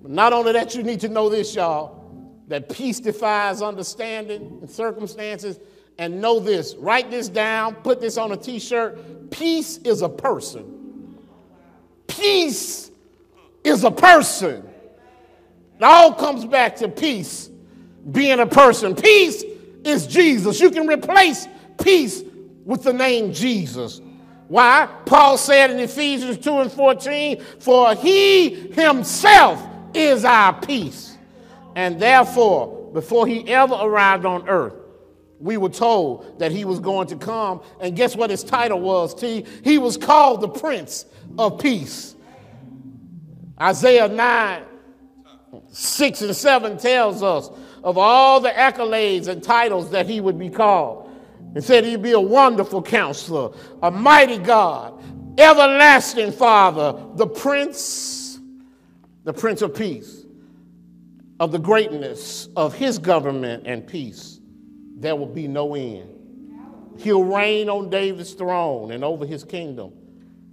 Not 0.02 0.34
only 0.34 0.54
that, 0.54 0.76
you 0.76 0.84
need 0.84 1.00
to 1.02 1.10
know 1.10 1.30
this, 1.30 1.56
y'all, 1.56 2.06
that 2.48 2.70
peace 2.70 3.00
defies 3.00 3.62
understanding 3.62 4.60
and 4.62 4.70
circumstances. 4.70 5.60
And 5.98 6.20
know 6.20 6.42
this, 6.42 6.76
write 6.76 7.10
this 7.10 7.30
down, 7.30 7.76
put 7.76 8.02
this 8.02 8.18
on 8.18 8.34
a 8.34 8.38
t 8.38 8.60
shirt. 8.60 9.32
Peace 9.32 9.78
is 9.78 10.02
a 10.02 10.10
person. 10.10 11.18
Peace 12.08 12.92
is 13.64 13.86
a 13.86 13.92
person. 13.92 14.68
It 15.78 15.84
all 15.84 16.14
comes 16.14 16.46
back 16.46 16.76
to 16.78 16.90
peace 16.90 17.50
being 18.12 18.40
a 18.40 18.46
person. 18.46 18.96
Peace 18.96 19.44
is 19.84 20.08
Jesus. 20.08 20.60
You 20.60 20.72
can 20.72 20.88
replace 20.88 21.48
peace 21.82 22.24
with 22.64 22.84
the 22.84 22.94
name 22.94 23.34
Jesus. 23.34 24.02
Why? 24.48 24.88
Paul 25.06 25.38
said 25.38 25.72
in 25.72 25.80
Ephesians 25.80 26.38
2 26.38 26.60
and 26.60 26.72
14, 26.72 27.42
For 27.60 27.96
he 27.96 28.72
himself 28.72 29.66
is 29.94 30.24
our 30.24 30.54
peace. 30.62 31.18
And 31.76 32.00
therefore, 32.00 32.92
before 32.94 33.28
he 33.28 33.48
ever 33.50 33.74
arrived 33.74 34.26
on 34.26 34.48
earth, 34.48 34.74
we 35.40 35.58
were 35.58 35.70
told 35.70 36.40
that 36.40 36.52
he 36.52 36.64
was 36.64 36.80
going 36.80 37.08
to 37.08 37.16
come. 37.16 37.62
And 37.82 37.96
guess 37.96 38.16
what 38.16 38.30
his 38.30 38.44
title 38.44 38.80
was, 38.80 39.14
T? 39.14 39.46
He 39.64 39.78
was 39.78 39.98
called 39.98 40.42
the 40.42 40.48
Prince 40.48 41.06
of 41.38 41.60
Peace. 41.60 42.16
Isaiah 43.60 44.08
9, 44.08 44.64
6 45.70 46.22
and 46.22 46.36
7 46.36 46.78
tells 46.78 47.24
us 47.24 47.50
of 47.86 48.00
all 48.00 48.40
the 48.40 48.50
accolades 48.50 49.28
and 49.28 49.42
titles 49.42 49.92
that 49.92 50.08
he 50.08 50.20
would 50.20 50.40
be 50.40 50.50
called. 50.50 51.08
And 51.54 51.64
said 51.64 51.86
he'd 51.86 52.02
be 52.02 52.12
a 52.12 52.20
wonderful 52.20 52.82
counselor, 52.82 53.56
a 53.82 53.92
mighty 53.92 54.40
God, 54.40 55.02
everlasting 55.40 56.32
Father, 56.32 57.00
the 57.16 57.28
Prince, 57.28 58.40
the 59.24 59.32
Prince 59.32 59.62
of 59.62 59.74
Peace. 59.74 60.24
Of 61.40 61.52
the 61.52 61.60
greatness 61.60 62.48
of 62.56 62.74
his 62.74 62.98
government 62.98 63.64
and 63.68 63.86
peace, 63.86 64.40
there 64.96 65.18
will 65.18 65.26
be 65.26 65.50
no 65.50 65.76
end. 65.76 66.10
He'll 66.98 67.26
reign 67.26 67.70
on 67.70 67.90
David's 67.90 68.34
throne 68.34 68.92
and 68.92 69.04
over 69.04 69.26
his 69.26 69.44
kingdom, 69.44 69.92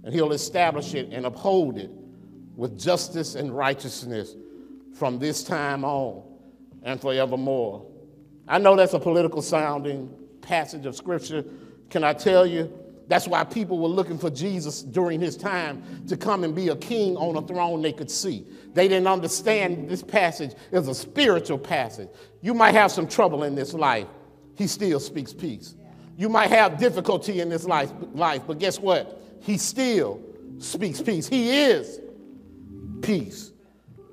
and 0.03 0.13
he'll 0.13 0.33
establish 0.33 0.93
it 0.93 1.13
and 1.13 1.25
uphold 1.25 1.77
it 1.77 1.89
with 2.57 2.77
justice 2.77 3.35
and 3.35 3.55
righteousness 3.55 4.35
from 4.93 5.19
this 5.19 5.41
time 5.41 5.85
on 5.85 6.32
and 6.83 6.99
forevermore. 6.99 7.85
I 8.47 8.57
know 8.57 8.75
that's 8.75 8.93
a 8.93 8.99
political 8.99 9.41
sounding 9.41 10.13
passage 10.41 10.85
of 10.85 10.95
scripture. 10.95 11.45
Can 11.89 12.03
I 12.03 12.13
tell 12.13 12.45
you? 12.45 12.71
That's 13.07 13.27
why 13.27 13.43
people 13.43 13.79
were 13.79 13.89
looking 13.89 14.17
for 14.17 14.29
Jesus 14.29 14.81
during 14.81 15.19
his 15.19 15.35
time 15.35 16.05
to 16.07 16.15
come 16.15 16.43
and 16.43 16.55
be 16.55 16.69
a 16.69 16.75
king 16.75 17.17
on 17.17 17.35
a 17.35 17.45
throne 17.45 17.81
they 17.81 17.91
could 17.91 18.09
see. 18.09 18.45
They 18.73 18.87
didn't 18.87 19.07
understand 19.07 19.89
this 19.89 20.01
passage 20.01 20.53
is 20.71 20.87
a 20.87 20.95
spiritual 20.95 21.57
passage. 21.57 22.09
You 22.41 22.53
might 22.53 22.75
have 22.75 22.91
some 22.91 23.07
trouble 23.07 23.43
in 23.43 23.55
this 23.55 23.73
life, 23.73 24.07
he 24.55 24.67
still 24.67 24.99
speaks 24.99 25.33
peace. 25.33 25.75
You 26.15 26.29
might 26.29 26.51
have 26.51 26.77
difficulty 26.77 27.41
in 27.41 27.49
this 27.49 27.65
life, 27.65 27.91
life 28.13 28.43
but 28.45 28.59
guess 28.59 28.79
what? 28.79 29.21
He 29.41 29.57
still 29.57 30.21
speaks 30.59 31.01
peace. 31.01 31.27
He 31.27 31.49
is 31.49 31.99
peace. 33.01 33.51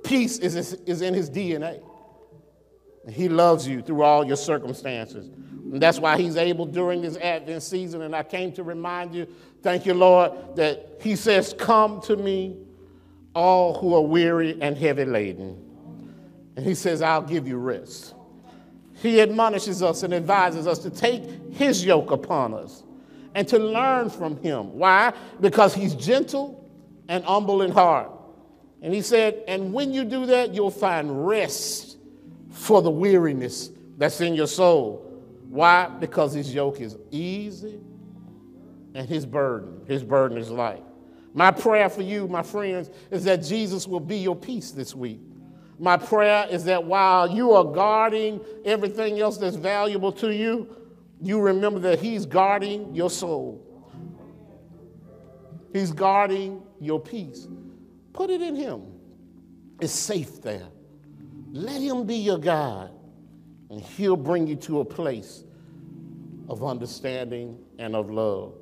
Peace 0.03 0.39
is, 0.39 0.57
is 0.57 1.03
in 1.03 1.15
his 1.15 1.31
DNA. 1.31 1.83
He 3.09 3.29
loves 3.29 3.67
you 3.67 3.81
through 3.83 4.03
all 4.03 4.27
your 4.27 4.37
circumstances. 4.37 5.29
And 5.29 5.81
that's 5.81 5.99
why 5.99 6.19
he's 6.19 6.37
able 6.37 6.67
during 6.67 7.01
this 7.01 7.17
Advent 7.17 7.63
season. 7.63 8.03
And 8.03 8.15
I 8.15 8.23
came 8.23 8.53
to 8.53 8.63
remind 8.63 9.15
you, 9.15 9.27
thank 9.63 9.87
you, 9.87 9.95
Lord, 9.95 10.33
that 10.57 10.99
he 11.01 11.17
says, 11.17 11.55
Come 11.59 12.01
to 12.03 12.17
me, 12.17 12.57
all 13.35 13.79
who 13.79 13.95
are 13.95 14.03
weary 14.03 14.61
and 14.61 14.77
heavy 14.77 15.05
laden. 15.05 15.65
And 16.57 16.67
he 16.67 16.75
says, 16.75 17.01
I'll 17.01 17.23
give 17.23 17.47
you 17.47 17.57
rest. 17.57 18.15
He 18.95 19.21
admonishes 19.21 19.83
us 19.83 20.03
and 20.03 20.13
advises 20.13 20.67
us 20.67 20.79
to 20.81 20.91
take 20.91 21.23
his 21.53 21.85
yoke 21.85 22.11
upon 22.11 22.53
us 22.53 22.83
and 23.35 23.49
to 23.49 23.59
learn 23.59 24.11
from 24.11 24.37
him. 24.43 24.75
Why? 24.75 25.13
Because 25.41 25.75
he's 25.75 25.95
gentle 25.95 26.69
and 27.09 27.25
humble 27.25 27.63
in 27.63 27.71
heart. 27.71 28.11
And 28.83 28.93
he 28.93 29.01
said, 29.01 29.43
and 29.49 29.73
when 29.73 29.93
you 29.93 30.05
do 30.05 30.27
that, 30.27 30.53
you'll 30.53 30.71
find 30.71 31.27
rest 31.27 31.90
for 32.51 32.83
the 32.83 32.91
weariness 32.91 33.71
that's 33.97 34.21
in 34.21 34.35
your 34.35 34.47
soul. 34.47 35.07
Why? 35.49 35.89
Because 35.89 36.33
his 36.33 36.53
yoke 36.55 36.81
is 36.81 36.97
easy 37.11 37.81
and 38.95 39.09
his 39.09 39.25
burden, 39.25 39.81
his 39.87 40.03
burden 40.03 40.37
is 40.39 40.51
light. 40.51 40.83
My 41.33 41.51
prayer 41.51 41.89
for 41.89 42.03
you, 42.03 42.27
my 42.27 42.43
friends, 42.43 42.91
is 43.11 43.25
that 43.25 43.43
Jesus 43.43 43.87
will 43.87 44.01
be 44.01 44.19
your 44.19 44.35
peace 44.35 44.73
this 44.73 44.95
week. 44.95 45.21
My 45.79 45.97
prayer 45.97 46.47
is 46.51 46.65
that 46.65 46.85
while 46.85 47.31
you 47.31 47.53
are 47.53 47.65
guarding 47.65 48.41
everything 48.65 49.21
else 49.21 49.39
that's 49.39 49.57
valuable 49.57 50.13
to 50.13 50.35
you, 50.35 50.69
you 51.23 51.41
remember 51.41 51.79
that 51.81 52.01
He's 52.01 52.27
guarding 52.27 52.95
your 52.95 53.11
soul. 53.11 53.65
He's 55.73 55.93
guarding 55.93 56.63
your 56.81 57.01
peace. 57.01 57.47
Put 58.13 58.31
it 58.31 58.43
in 58.43 58.57
Him. 58.57 58.83
It's 59.81 59.93
safe 59.93 60.43
there. 60.43 60.69
Let 61.53 61.81
Him 61.81 62.07
be 62.07 62.17
your 62.17 62.39
God, 62.39 62.91
and 63.71 63.81
He'll 63.81 64.17
bring 64.17 64.47
you 64.47 64.57
to 64.57 64.81
a 64.81 64.85
place 64.85 65.45
of 66.49 66.65
understanding 66.65 67.59
and 67.79 67.95
of 67.95 68.11
love. 68.11 68.55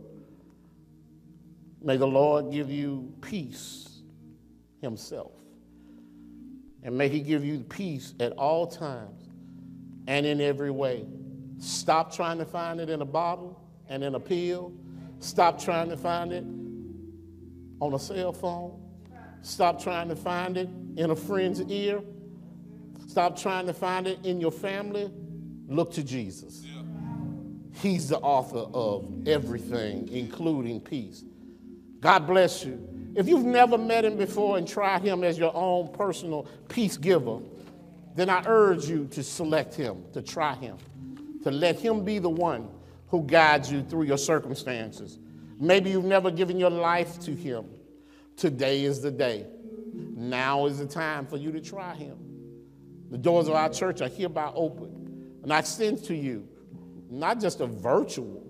May 1.83 1.97
the 1.97 2.07
Lord 2.07 2.51
give 2.51 2.71
you 2.71 3.13
peace 3.21 4.01
Himself. 4.81 5.33
And 6.83 6.97
may 6.97 7.09
He 7.09 7.21
give 7.21 7.45
you 7.45 7.61
peace 7.61 8.15
at 8.21 8.33
all 8.33 8.67
times 8.67 9.29
and 10.07 10.25
in 10.25 10.41
every 10.41 10.71
way. 10.71 11.05
Stop 11.59 12.15
trying 12.15 12.39
to 12.39 12.45
find 12.45 12.81
it 12.81 12.89
in 12.89 13.03
a 13.03 13.07
bottle 13.07 13.61
and 13.89 14.03
in 14.03 14.15
a 14.15 14.21
pill. 14.21 14.73
Stop 15.21 15.61
trying 15.61 15.89
to 15.91 15.97
find 15.97 16.33
it 16.33 16.45
on 17.81 17.95
a 17.95 17.99
cell 17.99 18.33
phone. 18.33 18.81
Stop 19.43 19.83
trying 19.83 20.09
to 20.09 20.17
find 20.17 20.57
it 20.57 20.69
in 20.97 21.11
a 21.11 21.17
friend's 21.17 21.61
ear. 21.63 22.01
Stop 23.19 23.37
trying 23.37 23.67
to 23.67 23.75
find 23.75 24.07
it 24.07 24.25
in 24.25 24.41
your 24.41 24.53
family. 24.53 25.11
Look 25.67 25.93
to 25.95 26.05
Jesus. 26.05 26.65
He's 27.73 28.11
the 28.11 28.19
author 28.19 28.71
of 28.73 29.27
everything, 29.27 30.09
including 30.13 30.81
peace. 30.81 31.25
God 31.99 32.29
bless 32.29 32.65
you. 32.65 32.79
If 33.17 33.27
you've 33.27 33.45
never 33.45 33.77
met 33.77 34.05
him 34.05 34.17
before 34.17 34.57
and 34.57 34.69
tried 34.69 35.03
him 35.03 35.25
as 35.25 35.37
your 35.37 35.51
own 35.53 35.89
personal 35.89 36.47
peace 36.69 36.97
giver, 36.97 37.41
then 38.15 38.31
I 38.31 38.45
urge 38.47 38.89
you 38.89 39.09
to 39.11 39.25
select 39.25 39.75
him, 39.75 40.05
to 40.13 40.23
try 40.23 40.55
him, 40.55 40.77
to 41.43 41.51
let 41.51 41.81
him 41.81 42.05
be 42.05 42.21
the 42.21 42.31
one 42.31 42.69
who 43.09 43.25
guides 43.25 43.69
you 43.73 43.83
through 43.83 44.05
your 44.05 44.17
circumstances. 44.17 45.19
Maybe 45.59 45.91
you've 45.91 46.05
never 46.05 46.31
given 46.31 46.57
your 46.57 46.71
life 46.71 47.19
to 47.23 47.33
him. 47.33 47.65
Today 48.37 48.85
is 48.85 49.01
the 49.01 49.11
day. 49.11 49.45
Now 50.15 50.67
is 50.67 50.79
the 50.79 50.87
time 50.87 51.27
for 51.27 51.37
you 51.37 51.51
to 51.51 51.61
try 51.61 51.97
him. 51.97 52.28
The 53.11 53.19
doors 53.19 53.49
of 53.49 53.55
our 53.55 53.71
church 53.71 54.01
are 54.01 54.09
hereby 54.09 54.51
open. 54.55 55.39
And 55.43 55.53
I 55.53 55.63
send 55.63 56.05
to 56.05 56.15
you 56.15 56.47
not 57.11 57.41
just 57.41 57.61
a 57.61 57.67
virtual 57.67 58.47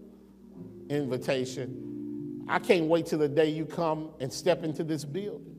invitation. 0.88 2.44
I 2.48 2.58
can't 2.58 2.86
wait 2.86 3.06
till 3.06 3.18
the 3.18 3.28
day 3.28 3.50
you 3.50 3.66
come 3.66 4.10
and 4.20 4.32
step 4.32 4.64
into 4.64 4.82
this 4.82 5.04
building. 5.04 5.54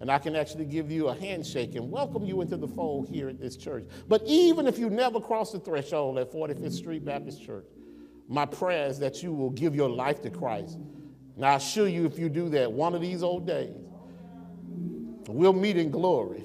And 0.00 0.10
I 0.10 0.18
can 0.18 0.36
actually 0.36 0.66
give 0.66 0.90
you 0.90 1.08
a 1.08 1.14
handshake 1.14 1.74
and 1.76 1.90
welcome 1.90 2.24
you 2.24 2.42
into 2.42 2.56
the 2.56 2.68
fold 2.68 3.08
here 3.08 3.28
at 3.28 3.40
this 3.40 3.56
church. 3.56 3.84
But 4.06 4.22
even 4.26 4.66
if 4.66 4.78
you 4.78 4.90
never 4.90 5.20
cross 5.20 5.52
the 5.52 5.58
threshold 5.58 6.18
at 6.18 6.30
45th 6.30 6.72
Street 6.72 7.04
Baptist 7.04 7.42
Church, 7.42 7.64
my 8.28 8.44
prayer 8.44 8.86
is 8.86 8.98
that 8.98 9.22
you 9.22 9.32
will 9.32 9.50
give 9.50 9.74
your 9.74 9.88
life 9.88 10.20
to 10.22 10.30
Christ. 10.30 10.78
And 11.36 11.44
I 11.44 11.54
assure 11.54 11.88
you, 11.88 12.04
if 12.04 12.18
you 12.18 12.28
do 12.28 12.48
that, 12.50 12.70
one 12.70 12.94
of 12.94 13.00
these 13.00 13.22
old 13.22 13.46
days, 13.46 13.74
we'll 15.26 15.52
meet 15.52 15.76
in 15.76 15.90
glory. 15.90 16.44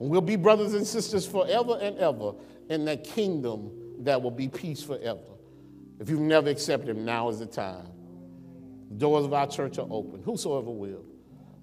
And 0.00 0.10
we'll 0.10 0.20
be 0.20 0.36
brothers 0.36 0.74
and 0.74 0.86
sisters 0.86 1.26
forever 1.26 1.78
and 1.80 1.96
ever 1.98 2.32
in 2.68 2.84
that 2.84 3.04
kingdom 3.04 3.70
that 4.00 4.20
will 4.20 4.30
be 4.30 4.48
peace 4.48 4.82
forever. 4.82 5.20
If 5.98 6.10
you've 6.10 6.20
never 6.20 6.50
accepted 6.50 6.88
Him, 6.88 7.04
now 7.04 7.28
is 7.28 7.38
the 7.38 7.46
time. 7.46 7.88
The 8.90 8.96
doors 8.96 9.24
of 9.24 9.32
our 9.32 9.46
church 9.46 9.78
are 9.78 9.86
open. 9.90 10.22
Whosoever 10.22 10.70
will, 10.70 11.04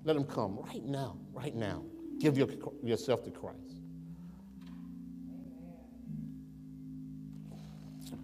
let 0.04 0.16
him 0.16 0.26
come 0.26 0.58
right 0.58 0.84
now, 0.84 1.18
right 1.32 1.56
now. 1.56 1.84
Give 2.20 2.38
your, 2.38 2.48
yourself 2.84 3.24
to 3.24 3.32
Christ. 3.32 3.58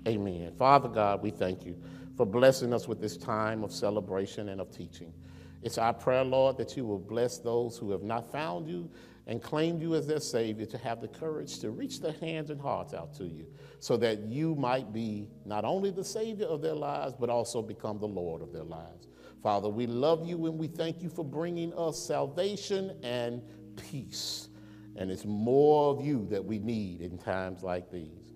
Amen. 0.07 0.51
Father 0.57 0.89
God, 0.89 1.21
we 1.21 1.29
thank 1.29 1.65
you 1.65 1.75
for 2.17 2.25
blessing 2.25 2.73
us 2.73 2.87
with 2.87 2.99
this 2.99 3.15
time 3.15 3.63
of 3.63 3.71
celebration 3.71 4.49
and 4.49 4.59
of 4.59 4.71
teaching. 4.75 5.13
It's 5.61 5.77
our 5.77 5.93
prayer, 5.93 6.23
Lord, 6.23 6.57
that 6.57 6.75
you 6.75 6.85
will 6.85 6.99
bless 6.99 7.37
those 7.37 7.77
who 7.77 7.91
have 7.91 8.03
not 8.03 8.31
found 8.31 8.67
you 8.67 8.89
and 9.29 9.43
claimed 9.43 9.79
you 9.79 9.93
as 9.93 10.07
their 10.07 10.19
Savior 10.19 10.65
to 10.65 10.77
have 10.79 11.01
the 11.01 11.07
courage 11.07 11.59
to 11.59 11.69
reach 11.69 12.01
their 12.01 12.13
hands 12.13 12.49
and 12.49 12.59
hearts 12.59 12.95
out 12.95 13.13
to 13.13 13.25
you 13.25 13.45
so 13.79 13.95
that 13.95 14.23
you 14.23 14.55
might 14.55 14.91
be 14.91 15.29
not 15.45 15.63
only 15.63 15.91
the 15.91 16.03
Savior 16.03 16.47
of 16.47 16.63
their 16.63 16.73
lives, 16.73 17.13
but 17.17 17.29
also 17.29 17.61
become 17.61 17.99
the 17.99 18.07
Lord 18.07 18.41
of 18.41 18.51
their 18.51 18.63
lives. 18.63 19.07
Father, 19.43 19.69
we 19.69 19.85
love 19.85 20.27
you 20.27 20.47
and 20.47 20.57
we 20.57 20.65
thank 20.65 21.03
you 21.03 21.09
for 21.09 21.23
bringing 21.23 21.71
us 21.75 22.03
salvation 22.03 22.97
and 23.03 23.43
peace. 23.77 24.49
And 24.95 25.11
it's 25.11 25.25
more 25.25 25.91
of 25.93 26.03
you 26.03 26.25
that 26.31 26.43
we 26.43 26.57
need 26.57 27.01
in 27.01 27.19
times 27.19 27.61
like 27.61 27.91
these. 27.91 28.33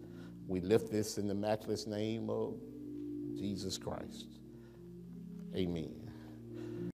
We 0.47 0.59
lift 0.59 0.91
this 0.91 1.17
in 1.17 1.27
the 1.27 1.33
matchless 1.33 1.87
name 1.87 2.29
of 2.29 2.53
Jesus 3.35 3.79
Christ. 3.79 4.27
Amen. 5.55 6.02